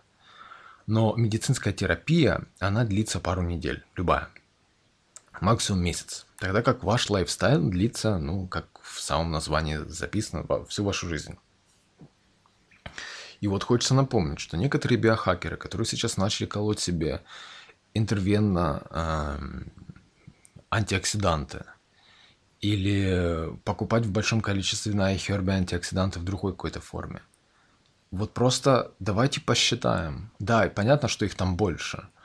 [0.86, 4.28] Но медицинская терапия, она длится пару недель, любая.
[5.40, 6.26] Максимум месяц.
[6.36, 11.38] Тогда как ваш лайфстайл длится, ну, как в самом названии записано, всю вашу жизнь.
[13.40, 17.22] И вот хочется напомнить, что некоторые биохакеры, которые сейчас начали колоть себе
[17.94, 19.38] интервенно э,
[20.70, 21.64] антиоксиданты
[22.60, 27.22] или покупать в большом количестве на iHerb антиоксиданты в другой какой-то форме.
[28.10, 30.30] Вот просто давайте посчитаем.
[30.38, 32.08] Да, понятно, что их там больше–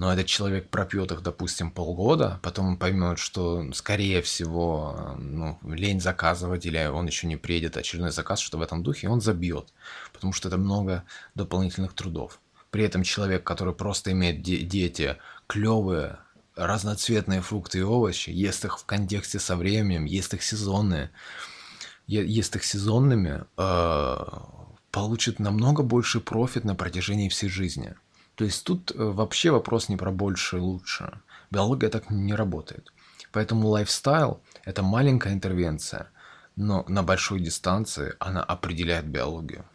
[0.00, 6.00] но этот человек пропьет их, допустим, полгода, потом он поймет, что, скорее всего, ну, лень
[6.00, 9.74] заказывать, или он еще не приедет очередной заказ, что в этом духе, он забьет,
[10.14, 12.40] потому что это много дополнительных трудов.
[12.70, 16.16] При этом человек, который просто имеет ди- диете клевые,
[16.56, 21.10] разноцветные фрукты и овощи, ест их в контексте со временем, ест их сезонные,
[22.06, 24.16] ест их сезонными, э,
[24.92, 27.94] получит намного больше профит на протяжении всей жизни–
[28.40, 31.20] то есть тут э, вообще вопрос не про больше и лучше.
[31.50, 32.90] Биология так не работает.
[33.32, 36.10] Поэтому lifestyle– это маленькая интервенция,
[36.56, 39.66] но на большой дистанции она определяет биологию.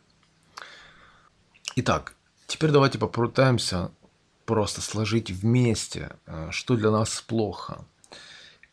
[1.76, 2.16] Итак,
[2.48, 3.92] теперь давайте попытаемся
[4.46, 7.86] просто сложить вместе, э, что для нас плохо.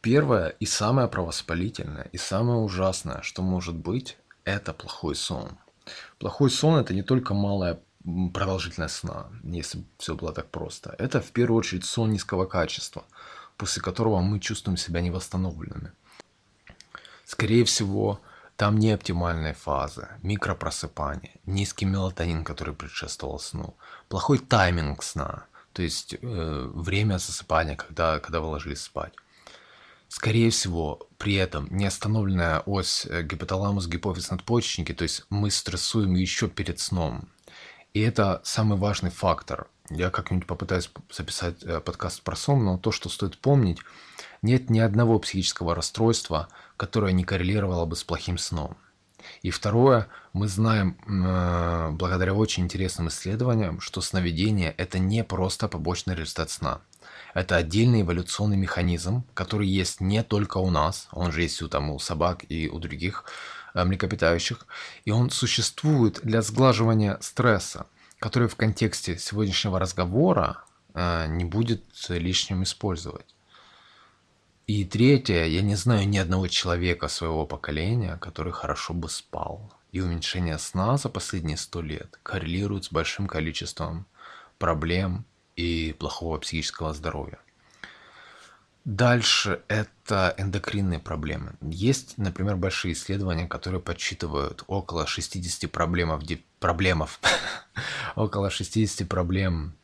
[0.01, 5.59] Первое и самое провоспалительное, и самое ужасное, что может быть, это плохой сон.
[6.19, 10.95] Плохой сон– это не только малая продолжительность сна, если все было так просто.
[10.99, 13.05] Это в первую очередь сон низкого качества,
[13.57, 15.93] после которого мы чувствуем себя невосстановленными.
[17.25, 18.21] Скорее всего,
[18.57, 23.77] там не оптимальные фазы, микропросыпание, низкий мелатонин, который предшествовал сну,
[24.09, 29.15] плохой тайминг сна, то есть э, время засыпания, когда, когда вы ложились спать.
[30.09, 36.49] Скорее всего, при этом неостановленная ось э, гипоталамус, гипофиз, надпочечники, то есть мы стрессуем еще
[36.49, 37.29] перед сном,
[37.95, 39.69] и это самый важный фактор.
[39.91, 43.79] Я как-нибудь попытаюсь записать э, подкаст про сон, но то, что стоит помнить,
[44.41, 48.77] нет ни одного психического расстройства, которое не коррелировало бы с плохим сном.
[49.43, 56.15] И второе, мы знаем, э, благодаря очень интересным исследованиям, что сновидение– это не просто побочный
[56.15, 56.81] результат сна.
[57.35, 61.91] Это отдельный эволюционный механизм, который есть не только у нас, он же есть у, там,
[61.91, 63.25] у собак и у других
[63.75, 64.67] млекопитающих,
[65.05, 67.87] и он существует для сглаживания стресса,
[68.19, 73.27] который в контексте сегодняшнего разговора э, не будет лишним использовать.
[74.67, 79.73] И третье, я не знаю ни одного человека своего поколения, который хорошо бы спал.
[79.91, 84.07] И уменьшение сна за последние сто лет коррелирует с большим количеством
[84.59, 85.25] проблем
[85.57, 87.41] и плохого психического здоровья.
[88.85, 91.55] Дальше это эндокринные проблемы.
[91.61, 96.23] Есть, например, большие исследования, которые подсчитывают около 60 проблемов,
[96.59, 97.21] проблемов
[98.17, 99.75] около 60 проблем,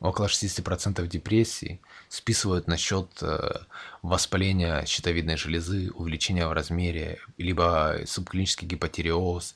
[0.00, 3.60] около 60% депрессии списывают на счет э,
[4.02, 9.54] воспаления щитовидной железы, увеличения в размере, либо субклинический гипотереоз.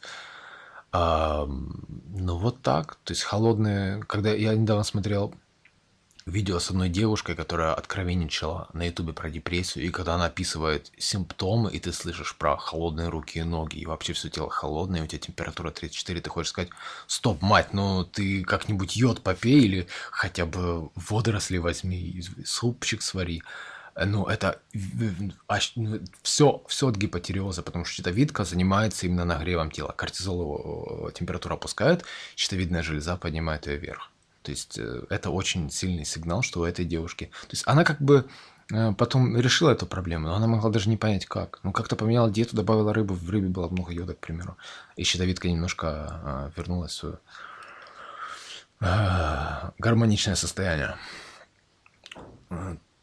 [0.93, 5.35] Ну вот так, то есть холодные, когда я недавно смотрел
[6.27, 11.71] видео с одной девушкой, которая откровенничала на ютубе про депрессию, и когда она описывает симптомы,
[11.73, 15.19] и ты слышишь про холодные руки и ноги, и вообще все тело холодное, у тебя
[15.19, 16.71] температура 34, ты хочешь сказать,
[17.07, 23.43] стоп, мать, ну ты как-нибудь йод попей или хотя бы водоросли возьми, супчик свари.
[23.95, 24.59] Ну, это
[26.23, 29.93] все, все от гипотереоза, потому что щитовидка занимается именно нагревом тела.
[29.93, 32.05] Кортизол его э, температуру опускает,
[32.35, 34.12] щитовидная железа поднимает ее вверх.
[34.43, 37.27] То есть э, это очень сильный сигнал, что у этой девушки...
[37.43, 38.27] То есть она как бы
[38.73, 41.61] э, потом решила эту проблему, но она могла даже не понять, как.
[41.63, 44.57] Ну, как-то поменяла диету, добавила рыбу, в рыбе было много йода, к примеру.
[44.97, 47.19] И щитовидка немножко а, вернулась в свое
[48.81, 50.97] а, гармоничное состояние.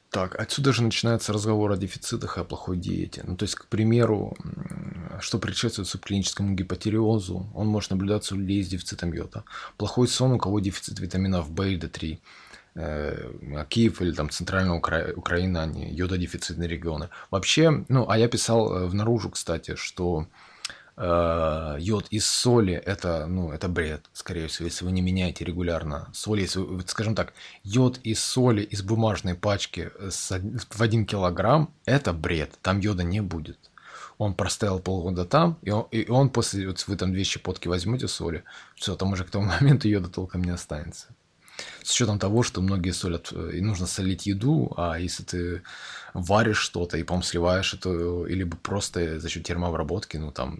[0.09, 3.23] Так, отсюда же начинается разговор о дефицитах и о плохой диете.
[3.27, 4.35] Ну, то есть, к примеру,
[5.19, 9.43] что предшествует субклиническому гипотереозу, он может наблюдаться у людей с дефицитом йода.
[9.77, 12.17] Плохой сон, у кого дефицит витаминов В и D3.
[12.75, 15.13] Э, Киев или там центральная Укра...
[15.15, 17.09] Украина, они йододефицитные регионы.
[17.29, 20.25] Вообще, ну, а я писал э, в наружу, кстати, что
[20.99, 26.41] йод из соли это, ну, это бред, скорее всего, если вы не меняете регулярно соль.
[26.41, 27.33] Если, вы, скажем так,
[27.63, 30.29] йод из соли из бумажной пачки с,
[30.69, 33.57] в 1 килограмм– это бред, там йода не будет.
[34.17, 38.09] Он простоял полгода там, и он, и он после, вот вы там две щепотки возьмете
[38.09, 38.43] соли,
[38.75, 41.07] все, там уже к тому моменту йода толком не останется.
[41.83, 45.63] С учетом того, что многие солят, э, и нужно солить еду, а если ты
[46.13, 50.59] варишь что-то и, по сливаешь это, или просто за счет термообработки, ну там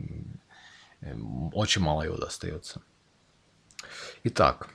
[1.02, 2.82] эм, очень мало йода остается.
[4.24, 4.70] Итак,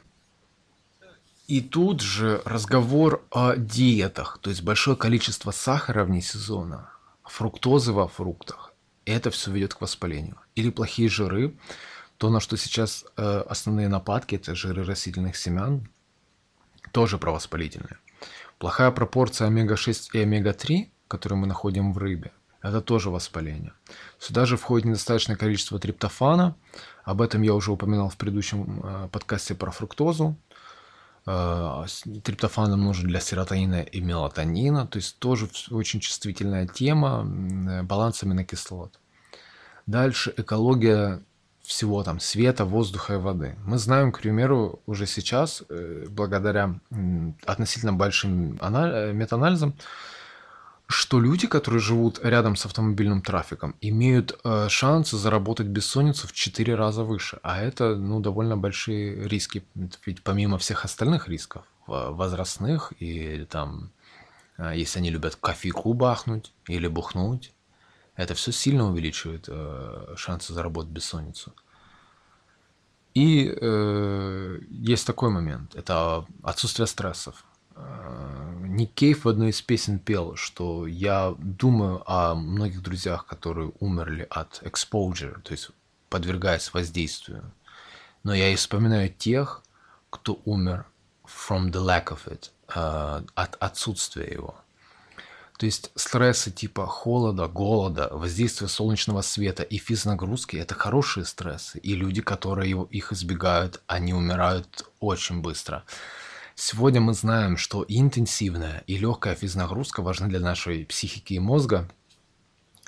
[1.46, 6.90] и тут же разговор о диетах, то есть большое количество сахара вне сезона,
[7.22, 8.72] фруктозы во фруктах,
[9.04, 10.36] это все ведет к воспалению.
[10.54, 11.54] Или плохие жиры,
[12.16, 15.86] то, на что сейчас э, основные нападки, это жиры растительных семян,
[16.94, 17.98] тоже провоспалительные.
[18.58, 22.30] Плохая пропорция омега-6 и омега-3, которые мы находим в рыбе,
[22.62, 23.72] это тоже воспаление.
[24.18, 26.56] Сюда же входит недостаточное количество триптофана.
[27.04, 30.36] Об этом я уже упоминал в предыдущем э, подкасте про фруктозу.
[31.26, 31.84] Э,
[32.22, 38.22] триптофан нам нужен для серотонина и мелатонина, то есть тоже очень чувствительная тема, э, баланс
[38.22, 39.00] аминокислот.
[39.86, 41.20] Дальше экология
[41.64, 43.56] всего там света, воздуха и воды.
[43.64, 46.78] Мы знаем, к примеру, уже сейчас, э, благодаря
[47.46, 49.74] относительно большим метаанализам,
[50.86, 56.74] что люди, которые живут рядом с автомобильным трафиком, имеют э, шанс заработать бессонницу в 4
[56.74, 57.38] раза выше.
[57.42, 59.64] А это ну, довольно большие риски.
[60.06, 63.90] Ведь помимо всех остальных рисков, возрастных или там,
[64.58, 67.52] э, если они любят кофейку бахнуть или бухнуть,
[68.16, 71.52] это все сильно увеличивает э, шансы заработать бессонницу.
[73.14, 77.44] И э, есть такой момент, это отсутствие стрессов.
[77.76, 83.72] Э, Ник Кейв в одной из песен пел, что я думаю о многих друзьях, которые
[83.78, 85.70] умерли от exposure, то есть
[86.08, 87.52] подвергаясь воздействию.
[88.22, 89.62] Но я и вспоминаю тех,
[90.10, 90.86] кто умер
[91.24, 94.63] from the lack of it, э, от отсутствия его.
[95.58, 101.78] То есть стрессы типа холода, голода, воздействия солнечного света и физнагрузки– это хорошие стрессы.
[101.78, 105.84] И люди, которые их избегают, они умирают очень быстро.
[106.56, 111.88] Сегодня мы знаем, что и интенсивная, и легкая физнагрузка важны для нашей психики и мозга.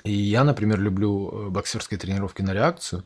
[0.03, 3.05] И я, например, люблю э, боксерские тренировки на реакцию,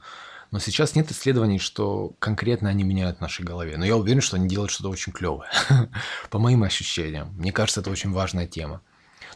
[0.51, 3.77] но сейчас нет исследований, что конкретно они меняют в нашей голове.
[3.77, 5.49] Но я уверен, что они делают что-то очень клевое,
[6.29, 7.33] по моим ощущениям.
[7.37, 8.81] Мне кажется, это очень важная тема.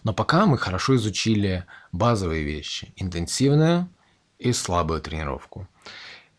[0.06, 2.93] Но пока мы хорошо изучили базовые вещи.
[2.95, 3.89] Интенсивную
[4.38, 5.68] и слабую тренировку.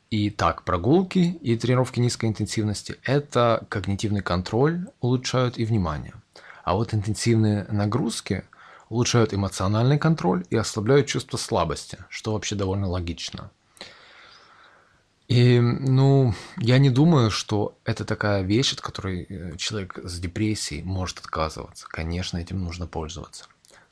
[0.09, 6.15] И так, прогулки и тренировки низкой интенсивности– это когнитивный контроль улучшают и внимание.
[6.63, 8.45] А вот интенсивные нагрузки
[8.89, 13.51] улучшают эмоциональный контроль и ослабляют чувство слабости, что вообще довольно логично.
[15.27, 20.85] И, ну, я не думаю, что это такая вещь, от которой э, человек с депрессией
[20.85, 21.85] может отказываться.
[21.89, 23.47] Конечно, этим нужно пользоваться.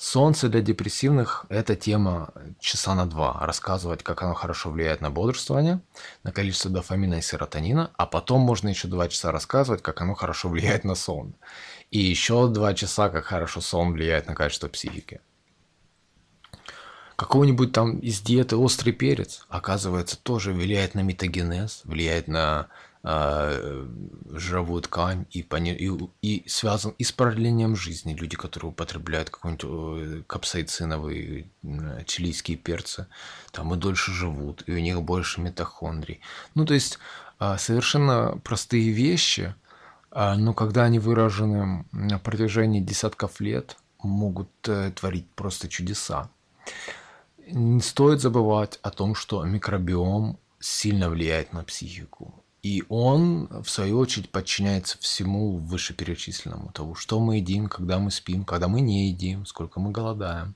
[0.05, 3.39] Солнце для депрессивных– это тема часа на два.
[3.41, 5.81] Рассказывать, как оно хорошо влияет на бодрствование,
[6.25, 10.51] на количество дофамина и серотонина, а потом можно еще два часа рассказывать, как оно хорошо
[10.51, 11.35] влияет на сон.
[11.91, 15.23] И еще два часа, как хорошо сон влияет на качество психики.
[17.17, 22.69] Какого-нибудь там из диеты острый перец, оказывается, тоже влияет на метагенез, влияет на
[23.05, 23.87] э,
[24.31, 28.15] жировую ткань и, и, и связан и с продлением жизни.
[28.15, 31.51] Люди, которые употребляют какой-нибудь э, капсаициновый
[32.07, 33.07] чилийские перцы,
[33.53, 36.21] там и дольше живут, и у них больше митохондрий.
[36.55, 36.99] Ну, то есть
[37.41, 39.55] э, совершенно простые вещи,
[40.11, 46.31] э, но когда они выражены на протяжении десятков лет, могут э, творить просто чудеса.
[47.47, 52.44] Не стоит забывать о том, что микробиом сильно влияет на психику.
[52.65, 56.73] И он, в свою очередь, подчиняется всему вышеперечисленному.
[56.73, 60.55] Того, что мы едим, когда мы спим, когда мы не едим, сколько мы голодаем.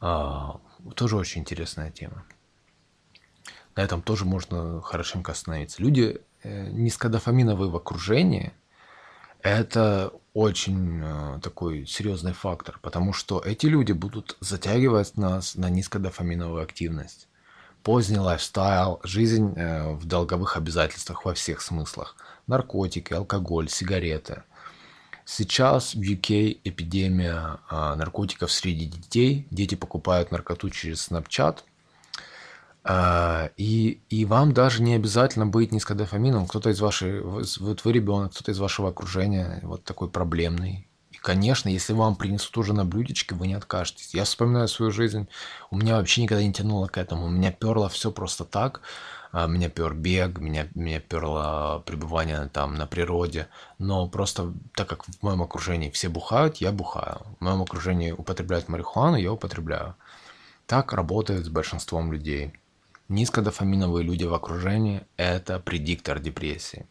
[0.00, 0.60] А,
[0.96, 2.24] тоже очень интересная тема.
[3.76, 5.80] На этом тоже можно хорошенько остановиться.
[5.80, 8.52] Люди э, низкодофаминовые в окружении–
[9.42, 16.64] это очень э, такой серьезный фактор, потому что эти люди будут затягивать нас на низкодофаминовую
[16.64, 17.28] активность.
[17.86, 22.16] Поздний лайфстайл, жизнь э, в долговых обязательствах во всех смыслах.
[22.48, 24.42] Наркотики, алкоголь, сигареты.
[25.24, 29.46] Сейчас в UK эпидемия э, наркотиков среди детей.
[29.52, 31.58] Дети покупают наркоту через Snapchat–
[32.88, 36.46] а, и, и вам даже не обязательно быть низкодофамином.
[36.46, 40.88] Кто-то из вашей, вот вы ребенок, кто-то из вашего окружения вот такой проблемный.
[41.26, 44.14] Конечно, если вам принесут уже на блюдечке, вы не откажетесь.
[44.14, 45.26] Я вспоминаю свою жизнь,
[45.72, 47.26] у меня вообще никогда не тянуло к этому.
[47.26, 48.80] У меня перло все просто так.
[49.32, 53.48] А, меня пер бег, меня, меня перло пребывание там на природе.
[53.80, 57.22] Но просто так как в моем окружении все бухают, я бухаю.
[57.40, 59.96] В моем окружении употребляют марихуану, я употребляю.
[60.68, 62.52] Так работает с большинством людей.
[63.08, 66.86] Низкодофаминовые люди в окружении– это предиктор депрессии.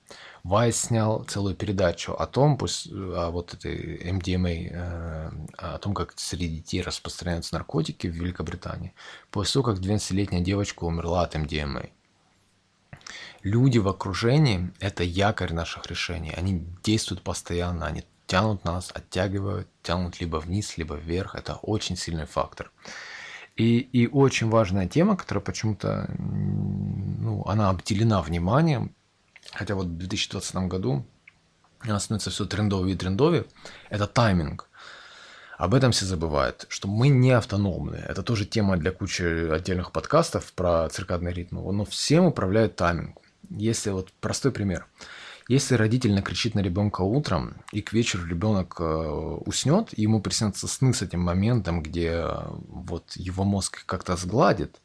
[0.45, 6.13] Вайс снял целую передачу о том, пусть, о вот этой MDMA, э, о том, как
[6.17, 8.93] среди детей распространяются наркотики в Великобритании,
[9.31, 11.89] после того, как 12-летняя девочка умерла от MDMA.
[13.41, 16.31] Люди в окружении– это якорь наших решений.
[16.37, 21.33] Они действуют постоянно, они тянут нас, оттягивают, тянут либо вниз, либо вверх.
[21.33, 22.71] Это очень сильный фактор.
[23.55, 28.93] И, и очень важная тема, которая почему-то, ну, она обделена вниманием,
[29.55, 31.05] хотя вот в 2020 году
[31.79, 33.45] она становится все трендовее и трендовее,
[33.89, 34.69] это тайминг.
[35.57, 37.95] Об этом все забывают, что мы не автономны.
[37.95, 41.55] Это тоже тема для кучи отдельных подкастов про циркадный ритм.
[41.71, 43.17] Но всем управляет тайминг.
[43.49, 44.85] Если вот простой пример–
[45.47, 50.67] если родитель накричит на ребенка утром, и к вечеру ребенок э, уснет, и ему приснятся
[50.67, 54.81] сны с этим моментом, где э, вот его мозг как-то сгладит,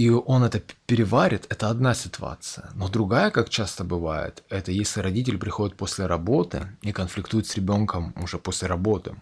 [0.00, 2.70] и он это переварит, это одна ситуация.
[2.74, 8.14] Но другая, как часто бывает, это если родитель приходит после работы и конфликтует с ребенком
[8.16, 9.14] уже после работы,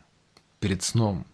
[0.61, 1.27] перед сном.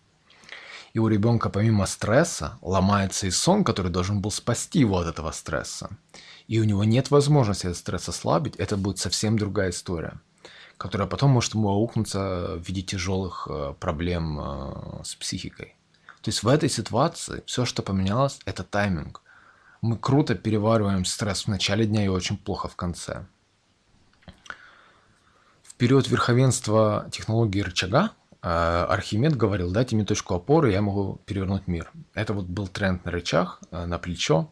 [0.94, 5.30] И у ребенка помимо стресса ломается и сон, который должен был спасти его от этого
[5.32, 5.90] стресса
[6.48, 10.20] и у него нет возможности этот стресс ослабить, это будет совсем другая история,
[10.76, 15.76] которая потом может ему аукнуться в виде тяжелых э, проблем э, с психикой.
[16.22, 19.22] То есть в этой ситуации все, что поменялось, это тайминг.
[19.84, 23.26] Мы круто перевариваем стресс в начале дня и очень плохо в конце.
[25.62, 31.66] В период верховенства технологии рычага э, Архимед говорил, дайте мне точку опоры, я могу перевернуть
[31.66, 31.90] мир.
[32.14, 34.50] Это вот был тренд на рычаг, на плечо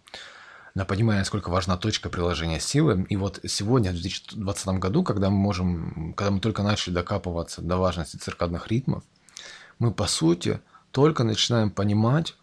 [0.75, 3.07] на понимание, насколько важна точка приложения силы.
[3.09, 7.79] И вот сегодня, в 2020 году, когда мы можем, когда мы только начали докапываться до
[7.79, 9.03] важности циркадных ритмов,
[9.79, 10.61] мы, по сути,
[10.91, 12.37] только начинаем понимать,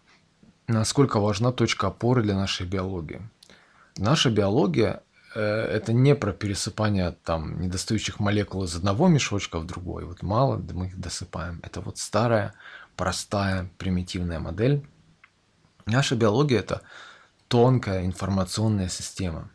[0.70, 3.20] насколько важна точка опоры для нашей биологии.
[3.96, 5.02] Наша биология
[5.34, 10.04] э, это не про пересыпание там недостающих молекул из одного мешочка в другой.
[10.04, 11.60] Вот мало, мы их досыпаем.
[11.62, 12.54] Это вот старая,
[12.96, 14.86] простая, примитивная модель.
[15.86, 16.82] Наша биология это
[17.48, 19.50] тонкая информационная система.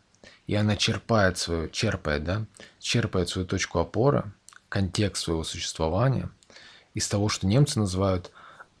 [0.46, 2.44] И она черпает свою, черпает, да,
[2.78, 4.32] черпает свою точку опоры,
[4.68, 6.30] контекст своего существования
[6.94, 8.30] из того, что немцы называют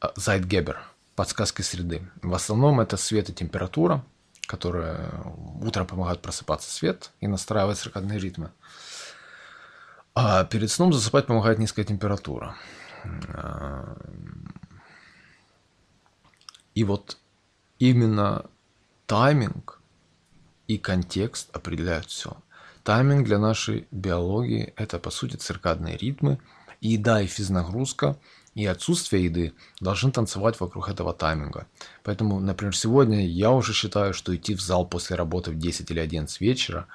[0.00, 0.76] Zeitgeber,
[1.16, 2.08] подсказкой среды.
[2.22, 4.04] В основном это свет и температура,
[4.46, 5.10] которые
[5.60, 8.52] утром помогают просыпаться свет и настраивать циркадные ритмы.
[10.14, 12.54] А перед сном засыпать помогает низкая температура.
[16.74, 17.18] И вот
[17.78, 18.44] именно
[19.06, 19.80] Тайминг
[20.66, 22.36] и контекст определяют все.
[22.82, 26.38] Тайминг для нашей биологии– это, по сути, циркадные ритмы.
[26.80, 28.16] Еда и физнагрузка
[28.56, 31.68] и отсутствие еды должны танцевать вокруг этого тайминга.
[32.02, 36.00] Поэтому, например, сегодня я уже считаю, что идти в зал после работы в 10 или
[36.00, 36.88] 11 вечера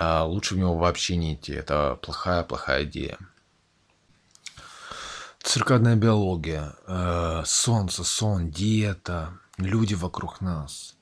[0.00, 1.52] а лучше в него вообще не идти.
[1.52, 3.18] Это плохая-плохая идея.
[5.40, 10.94] Циркадная биология, э, солнце, сон, диета, люди вокруг нас,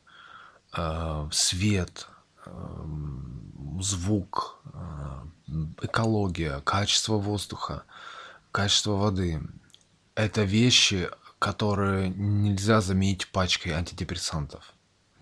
[0.77, 2.07] э, свет,
[2.47, 2.51] э,
[3.81, 4.63] звук,
[5.83, 7.85] экология, качество воздуха,
[8.51, 9.43] качество воды.
[10.17, 14.73] Это вещи, которые нельзя заменить пачкой антидепрессантов.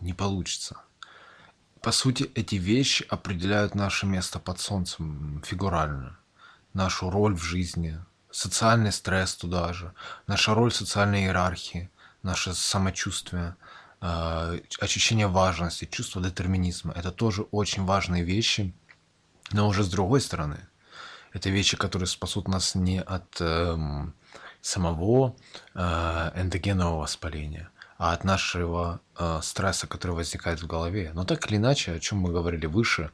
[0.00, 0.76] Не получится.
[1.82, 6.16] По сути, эти вещи определяют наше место под солнцем фигурально,
[6.74, 7.98] нашу роль в жизни,
[8.30, 9.92] социальный стресс туда же,
[10.28, 11.90] наша роль в социальной иерархии,
[12.22, 13.56] наше самочувствие,
[14.00, 16.92] э, ощущение важности, чувство детерминизма.
[16.92, 18.72] Это тоже очень важные вещи,
[19.50, 20.60] но уже с другой стороны.
[21.32, 24.06] Это вещи, которые спасут нас не от э,
[24.64, 25.36] самого
[25.74, 31.12] э, эндогенного воспаления, а от нашего э, стресса, который возникает в голове.
[31.14, 33.10] Но так или иначе, о чем мы говорили выше,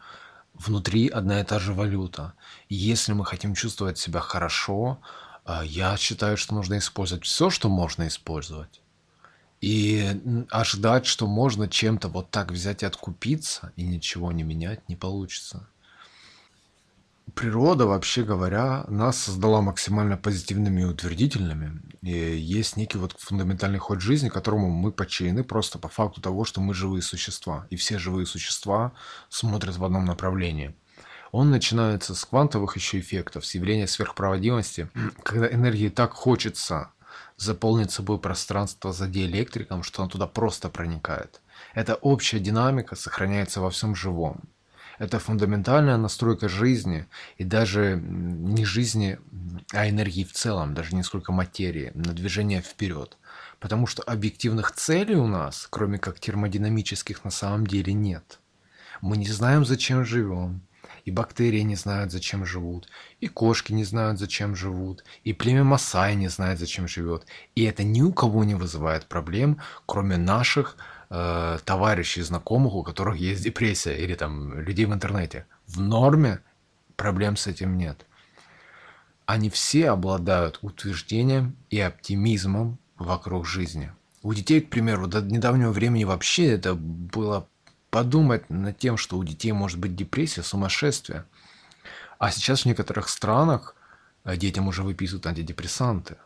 [0.54, 2.34] внутри одна и та же валюта.
[2.68, 5.00] И если мы хотим чувствовать себя хорошо,
[5.44, 8.80] а, я считаю, что нужно использовать все, что можно использовать.
[9.60, 14.96] И ожидать, что можно чем-то вот так взять и откупиться и ничего не менять, не
[14.96, 15.66] получится
[17.34, 21.80] природа, вообще говоря, нас создала максимально позитивными и утвердительными.
[22.02, 26.60] И есть некий вот фундаментальный ход жизни, которому мы подчинены просто по факту того, что
[26.60, 27.66] мы живые существа.
[27.70, 28.92] И все живые существа
[29.28, 30.74] смотрят в одном направлении.
[31.32, 34.88] Он начинается с квантовых еще эффектов, с явления сверхпроводимости,
[35.22, 36.90] когда энергии так хочется
[37.36, 41.40] заполнить собой пространство за диэлектриком, что он туда просто проникает.
[41.74, 44.40] Эта общая динамика сохраняется во всем живом.
[45.00, 47.06] Это фундаментальная настройка жизни,
[47.38, 49.18] и даже не жизни,
[49.72, 53.16] а энергии в целом, даже не сколько материи, на движение вперед.
[53.60, 58.40] Потому что объективных целей у нас, кроме как термодинамических, на самом деле нет.
[59.00, 60.60] Мы не знаем, зачем живем,
[61.06, 62.86] и бактерии не знают, зачем живут,
[63.20, 67.24] и кошки не знают, зачем живут, и племя Масай не знает, зачем живет.
[67.54, 70.76] И это ни у кого не вызывает проблем, кроме наших
[71.10, 75.46] э, товарищей, знакомых, у которых есть депрессия, или там людей в интернете.
[75.66, 76.40] В норме
[76.96, 78.06] проблем с этим нет.
[79.26, 83.92] Они все обладают утверждением и оптимизмом вокруг жизни.
[84.22, 87.48] У детей, к примеру, до недавнего времени вообще это было
[87.90, 91.24] подумать над тем, что у детей может быть депрессия, сумасшествие.
[92.18, 93.74] А сейчас в некоторых странах
[94.24, 96.16] э, детям уже выписывают антидепрессанты.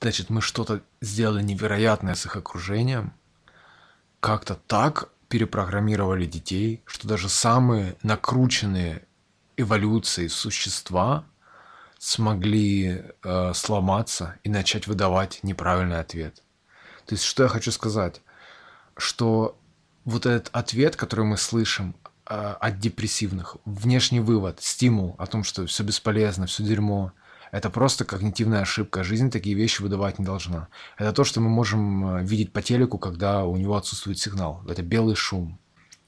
[0.00, 3.12] Значит, мы что-то сделали невероятное с их окружением,
[4.22, 9.04] как-то так перепрограммировали детей, что даже самые накрученные
[9.56, 11.24] эволюции существа
[11.98, 16.40] смогли э, сломаться и начать выдавать неправильный ответ.
[17.04, 18.20] То есть, что я хочу сказать?
[18.96, 19.58] Что
[20.04, 21.96] вот этот ответ, который мы слышим
[22.26, 27.12] э, от депрессивных, внешний вывод, стимул о том, что все бесполезно, все дерьмо,
[27.52, 29.04] это просто когнитивная ошибка.
[29.04, 30.68] Жизнь такие вещи выдавать не должна.
[30.96, 34.62] Это то, что мы можем э, видеть по телеку, когда у него отсутствует сигнал.
[34.68, 35.58] Это белый шум.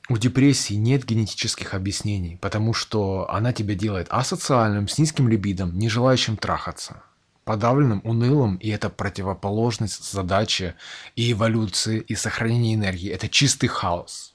[0.08, 5.88] У депрессии нет генетических объяснений, потому что она тебя делает асоциальным, с низким либидом, не
[5.88, 7.02] желающим трахаться
[7.44, 10.74] подавленным, унылым, и это противоположность задачи
[11.14, 13.10] и эволюции, и сохранения энергии.
[13.10, 14.33] Это чистый хаос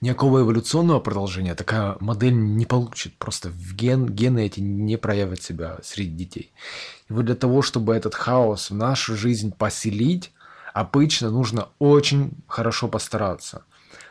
[0.00, 3.16] никакого эволюционного продолжения такая модель не получит.
[3.16, 6.52] Просто в ген, гены эти не проявят себя среди детей.
[7.08, 10.32] И вот для того, чтобы этот хаос в нашу жизнь поселить,
[10.74, 13.64] обычно нужно очень хорошо постараться.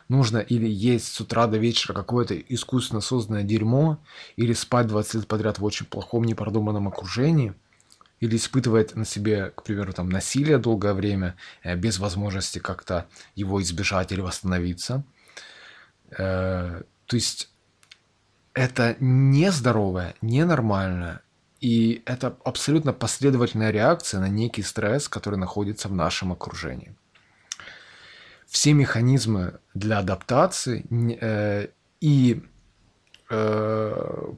[0.08, 3.98] Нужно или есть с утра до вечера какое-то искусственно созданное дерьмо,
[4.36, 7.54] или спать 20 лет подряд в очень плохом, непродуманном окружении,
[8.20, 13.60] или испытывать на себе, к примеру, там, насилие долгое время, э, без возможности как-то его
[13.60, 15.04] избежать или восстановиться–
[16.10, 17.50] Э, то есть
[18.54, 21.20] это нездоровое, ненормальное,
[21.60, 26.94] и это абсолютно последовательная реакция на некий стресс, который находится в нашем окружении.
[28.46, 30.86] Все механизмы для адаптации
[31.20, 31.68] э,
[32.00, 32.42] и
[33.30, 34.32] э,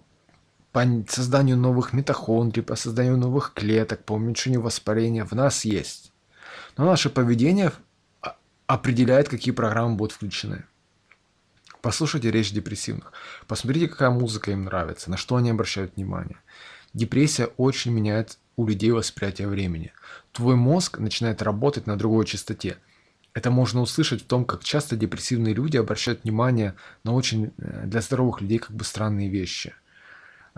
[0.73, 6.13] по созданию новых митохондрий, по созданию новых клеток, по уменьшению воспаления в нас есть.
[6.77, 7.73] Но наше поведение
[8.67, 10.65] определяет, какие программы будут включены.
[11.81, 13.13] Послушайте речь депрессивных.
[13.47, 16.39] Посмотрите, какая музыка им нравится, на что они обращают внимание.
[16.93, 19.93] Депрессия очень меняет у людей восприятие времени.
[20.33, 22.79] Твой мозг начинает работать на другой частоте.
[23.35, 26.75] Это можно услышать в том, как часто депрессивные люди обращают внимание
[27.05, 29.75] на очень э, для здоровых людей как бы странные вещи.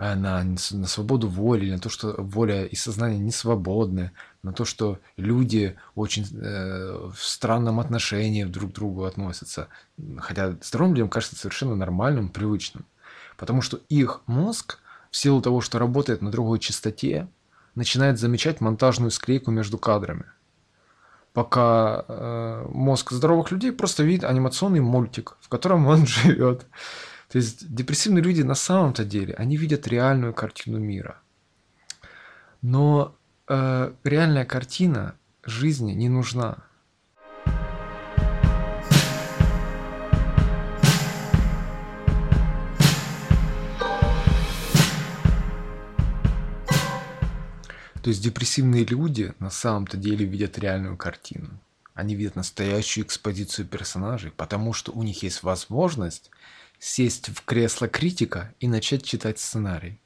[0.01, 4.11] Э, на, на свободу воли, на то, что воля и сознание не свободны,
[4.43, 9.67] на то, что люди очень э, в странном отношении друг к другу относятся.
[10.17, 12.85] Хотя здоровым людям кажется совершенно нормальным, привычным.
[13.37, 14.79] Потому что их мозг,
[15.11, 17.27] в силу того, что работает на другой частоте,
[17.75, 20.25] начинает замечать монтажную склейку между кадрами.
[21.33, 26.65] Пока э, мозг здоровых людей просто видит анимационный мультик, в котором он живет.
[27.31, 31.21] То есть депрессивные люди на самом-то деле, они видят реальную картину мира.
[32.61, 33.15] Но
[33.47, 35.15] э, реальная картина
[35.45, 36.57] жизни не нужна.
[48.03, 51.61] То есть депрессивные люди на самом-то деле видят реальную картину.
[51.93, 56.29] Они видят настоящую экспозицию персонажей, потому что у них есть возможность
[56.81, 60.01] сесть в кресло критика и начать читать сценарий.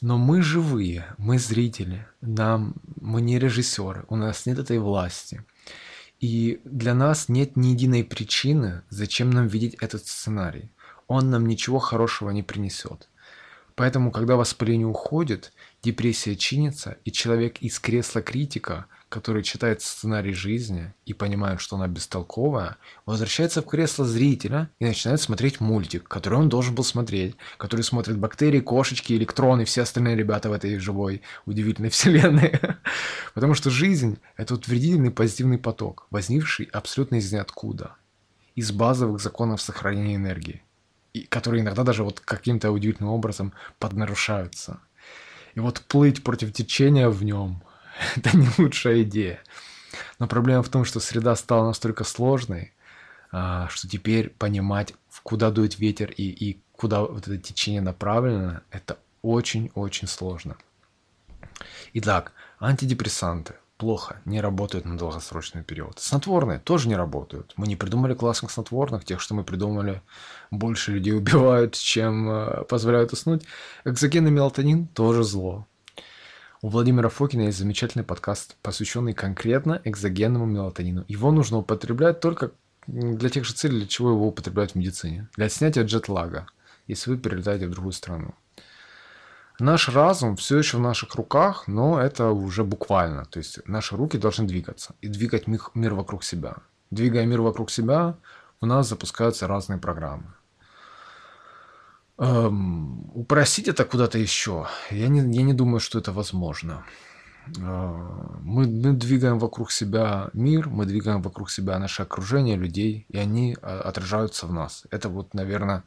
[0.00, 5.44] Но мы живые, мы зрители, нам, мы не режиссеры, у нас нет этой власти.
[6.20, 10.70] И для нас нет ни единой причины, зачем нам видеть этот сценарий.
[11.06, 13.08] Он нам ничего хорошего не принесет.
[13.74, 20.92] Поэтому, когда воспаление уходит, депрессия чинится, и человек из кресла критика, который читает сценарий жизни
[21.06, 26.48] и понимает, что она бестолковая, возвращается в кресло зрителя и начинает смотреть мультик, который он
[26.48, 31.88] должен был смотреть, который смотрит бактерии, кошечки, электроны, все остальные ребята в этой живой, удивительной
[31.90, 32.60] вселенной.
[33.34, 37.94] Потому что жизнь– это утвердительный позитивный поток, возникший абсолютно из ниоткуда,
[38.54, 40.62] из базовых законов сохранения энергии
[41.14, 44.80] и которые иногда даже вот каким-то удивительным образом поднарушаются.
[45.54, 47.62] И вот плыть против течения в нем–
[48.16, 49.40] это не лучшая идея.
[50.18, 52.72] Но проблема в том, что среда стала настолько сложной,
[53.30, 58.98] а, что теперь понимать, куда дует ветер и, и куда вот это течение направлено, это
[59.22, 60.56] очень-очень сложно.
[61.92, 65.98] Итак, антидепрессанты– плохо, не работают на долгосрочный период.
[65.98, 67.54] Снотворные тоже не работают.
[67.56, 70.02] Мы не придумали классных снотворных, тех, что мы придумали,
[70.50, 73.44] больше людей убивают, чем э, позволяют уснуть.
[73.84, 75.66] Экзогенный мелатонин тоже зло.
[76.60, 81.04] У Владимира Фокина есть замечательный подкаст, посвященный конкретно экзогенному мелатонину.
[81.06, 82.50] Его нужно употреблять только
[82.88, 85.28] для тех же целей, для чего его употребляют в медицине.
[85.36, 86.48] Для снятия джетлага,
[86.88, 88.34] если вы перелетаете в другую страну.
[89.60, 93.24] Наш разум все еще в наших руках, но это уже буквально.
[93.26, 96.56] То есть наши руки должны двигаться и двигать мир вокруг себя.
[96.90, 98.16] Двигая мир вокруг себя,
[98.60, 100.34] у нас запускаются разные программы.
[102.18, 106.84] Эм, упростить это куда-то еще, я не, я не думаю, что это возможно.
[107.56, 107.94] Э,
[108.42, 113.56] мы, мы двигаем вокруг себя мир, мы двигаем вокруг себя наше окружение людей, и они
[113.62, 114.84] а, отражаются в нас.
[114.90, 115.84] Это вот, наверное,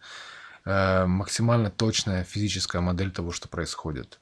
[0.64, 4.20] Э, максимально точная физическая модель того, что происходит.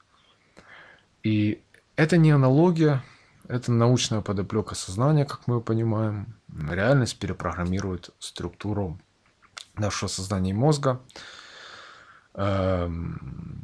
[1.22, 1.62] И
[1.96, 3.02] это не аналогия,
[3.46, 6.34] это научная подоплека сознания, как мы понимаем.
[6.70, 8.98] Реальность перепрограммирует структуру
[9.76, 11.00] нашего сознания и мозга.
[12.34, 13.60] Эм,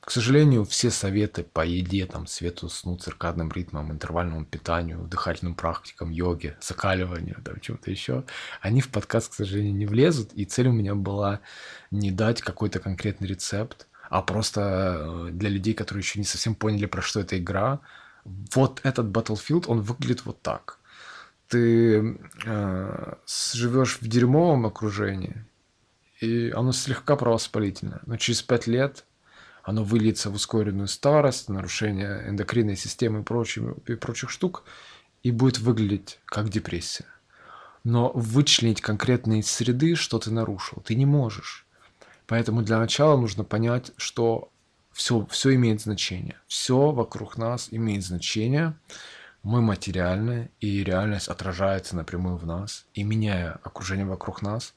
[0.00, 6.10] к сожалению, все советы по еде, там, свету сну, циркадным ритмам, интервальному питанию, дыхательным практикам,
[6.10, 8.24] йоге, закаливанию, там, чему-то еще,
[8.60, 10.32] они в подкаст, к сожалению, не влезут.
[10.32, 11.38] И цель у меня была
[11.92, 16.86] не дать какой-то конкретный рецепт, а просто э, для людей, которые еще не совсем поняли,
[16.86, 17.78] про что эта игра,
[18.24, 20.80] вот этот Battlefield, он выглядит вот так.
[21.46, 25.44] Ты э, живешь в дерьмовом окружении,
[26.20, 28.00] и оно слегка провоспалительное.
[28.06, 29.04] Но через пять лет
[29.62, 34.64] оно выльется в ускоренную старость, нарушение эндокринной системы и, прочим, и прочих штук,
[35.22, 37.06] и будет выглядеть как депрессия.
[37.84, 41.66] Но вычленить конкретно из среды, что ты нарушил, ты не можешь.
[42.26, 44.50] Поэтому для начала нужно понять, что
[44.92, 46.36] все, все имеет значение.
[46.46, 48.74] Все вокруг нас имеет значение.
[49.42, 52.86] Мы материальны, и реальность отражается напрямую в нас.
[52.92, 54.74] И меняя окружение вокруг нас,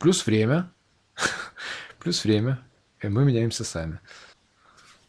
[0.00, 0.72] плюс время,
[2.00, 2.58] плюс время,
[3.00, 4.00] и мы меняемся сами.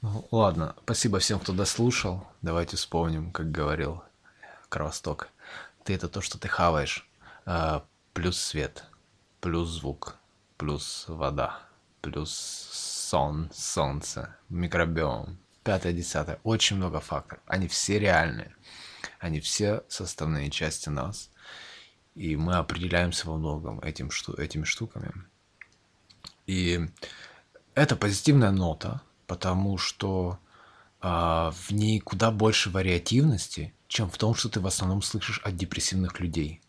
[0.02, 2.28] Ну, ладно, спасибо всем, кто дослушал.
[2.42, 4.04] Давайте вспомним, как говорил
[4.70, 5.30] Кровосток.
[5.84, 7.08] Ты это то, что ты хаваешь.
[7.46, 8.84] А, плюс свет,
[9.40, 10.18] плюс звук,
[10.58, 11.60] плюс вода,
[12.02, 16.40] плюс сон, солнце, микробиом, пятое, десятое.
[16.44, 17.42] Очень много факторов.
[17.46, 18.54] Они все реальные.
[19.20, 21.31] Они все составные части нас.
[22.16, 25.12] И мы определяемся во многом этим, этими штуками.
[26.46, 26.88] И
[27.74, 30.40] это позитивная нота, потому что
[31.00, 35.56] а, в ней куда больше вариативности, чем в том, что ты в основном слышишь от
[35.56, 36.62] депрессивных людей.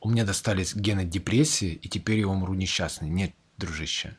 [0.00, 3.08] У меня достались гены депрессии, и теперь я умру несчастный.
[3.08, 4.18] Нет, дружище.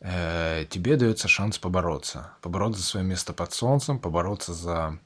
[0.00, 2.32] э, тебе дается шанс побороться.
[2.40, 4.98] Побороться за свое место под солнцем, побороться за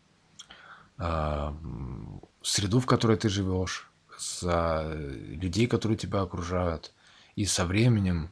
[0.98, 1.52] э,
[2.42, 6.92] среду, в которой ты живешь, за людей, которые тебя окружают.
[7.34, 8.30] И со временем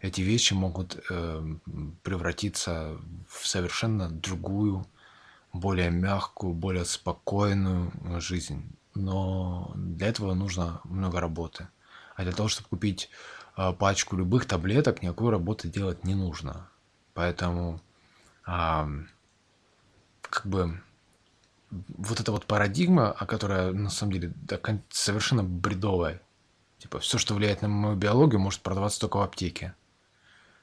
[0.00, 1.56] эти вещи могут э,
[2.02, 4.86] превратиться в совершенно другую,
[5.52, 8.76] более мягкую, более спокойную жизнь.
[8.94, 11.68] Но для этого нужно много работы.
[12.16, 13.10] А для того, чтобы купить
[13.56, 16.68] э, пачку любых таблеток, никакой работы делать не нужно.
[17.12, 17.80] Поэтому
[18.46, 18.86] э,
[20.20, 20.80] как бы
[21.88, 24.32] вот эта вот парадигма, о которой на самом деле
[24.90, 26.20] совершенно бредовая.
[26.78, 29.74] Типа, все, что влияет на мою биологию, может продаваться только в аптеке.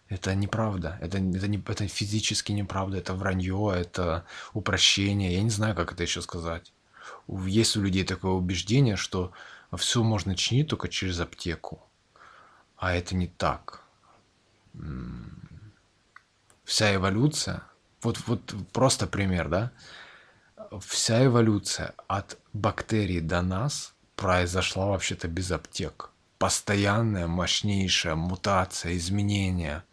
[0.07, 0.97] Это неправда.
[1.01, 2.97] Это, это, не, это физически неправда.
[2.97, 5.33] Это вранье, это упрощение.
[5.33, 6.73] Я не знаю, как это еще сказать.
[7.27, 9.31] Есть у людей такое убеждение, что
[9.77, 11.81] все можно чинить только через аптеку.
[12.75, 13.83] А это не так.
[16.63, 17.63] Вся эволюция,
[18.01, 19.71] вот, вот просто пример, да?
[20.79, 26.11] Вся эволюция от бактерий до нас произошла вообще-то без аптек.
[26.37, 29.83] Постоянная, мощнейшая мутация, изменения,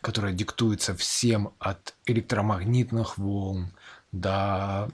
[0.00, 3.72] которая диктуется всем от электромагнитных волн
[4.12, 4.90] до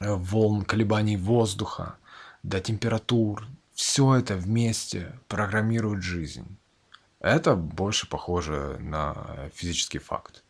[0.00, 1.94] э, волн колебаний воздуха,
[2.42, 3.46] до температур.
[3.72, 6.56] Все это вместе программирует жизнь.
[7.20, 10.42] Это больше похоже на физический факт.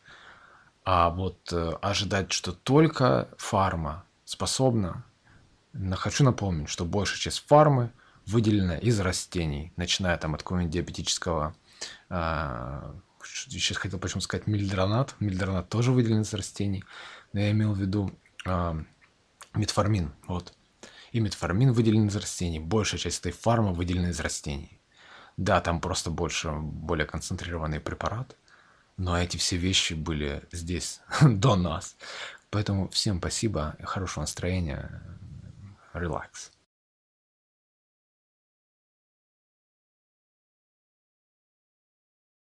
[0.85, 5.05] А вот э, ожидать, что только фарма способна,
[5.93, 7.93] хочу напомнить, что большая часть фармы
[8.27, 11.55] выделена из растений, начиная там от какого-нибудь диабетического,
[13.25, 16.85] сейчас хотел почему сказать мильдронат, мильдронат тоже выделен из растений,
[17.33, 18.13] но я имел в виду
[18.47, 18.83] э,
[19.55, 20.53] метформин, вот.
[21.13, 24.81] И метформин выделен из растений, большая часть этой фармы выделена из растений.
[25.37, 28.37] Да, там просто больше, более концентрированный препарат,
[29.01, 31.97] но эти все вещи были здесь до нас.
[32.51, 35.03] Поэтому всем спасибо, хорошего настроения,
[35.95, 36.51] релакс.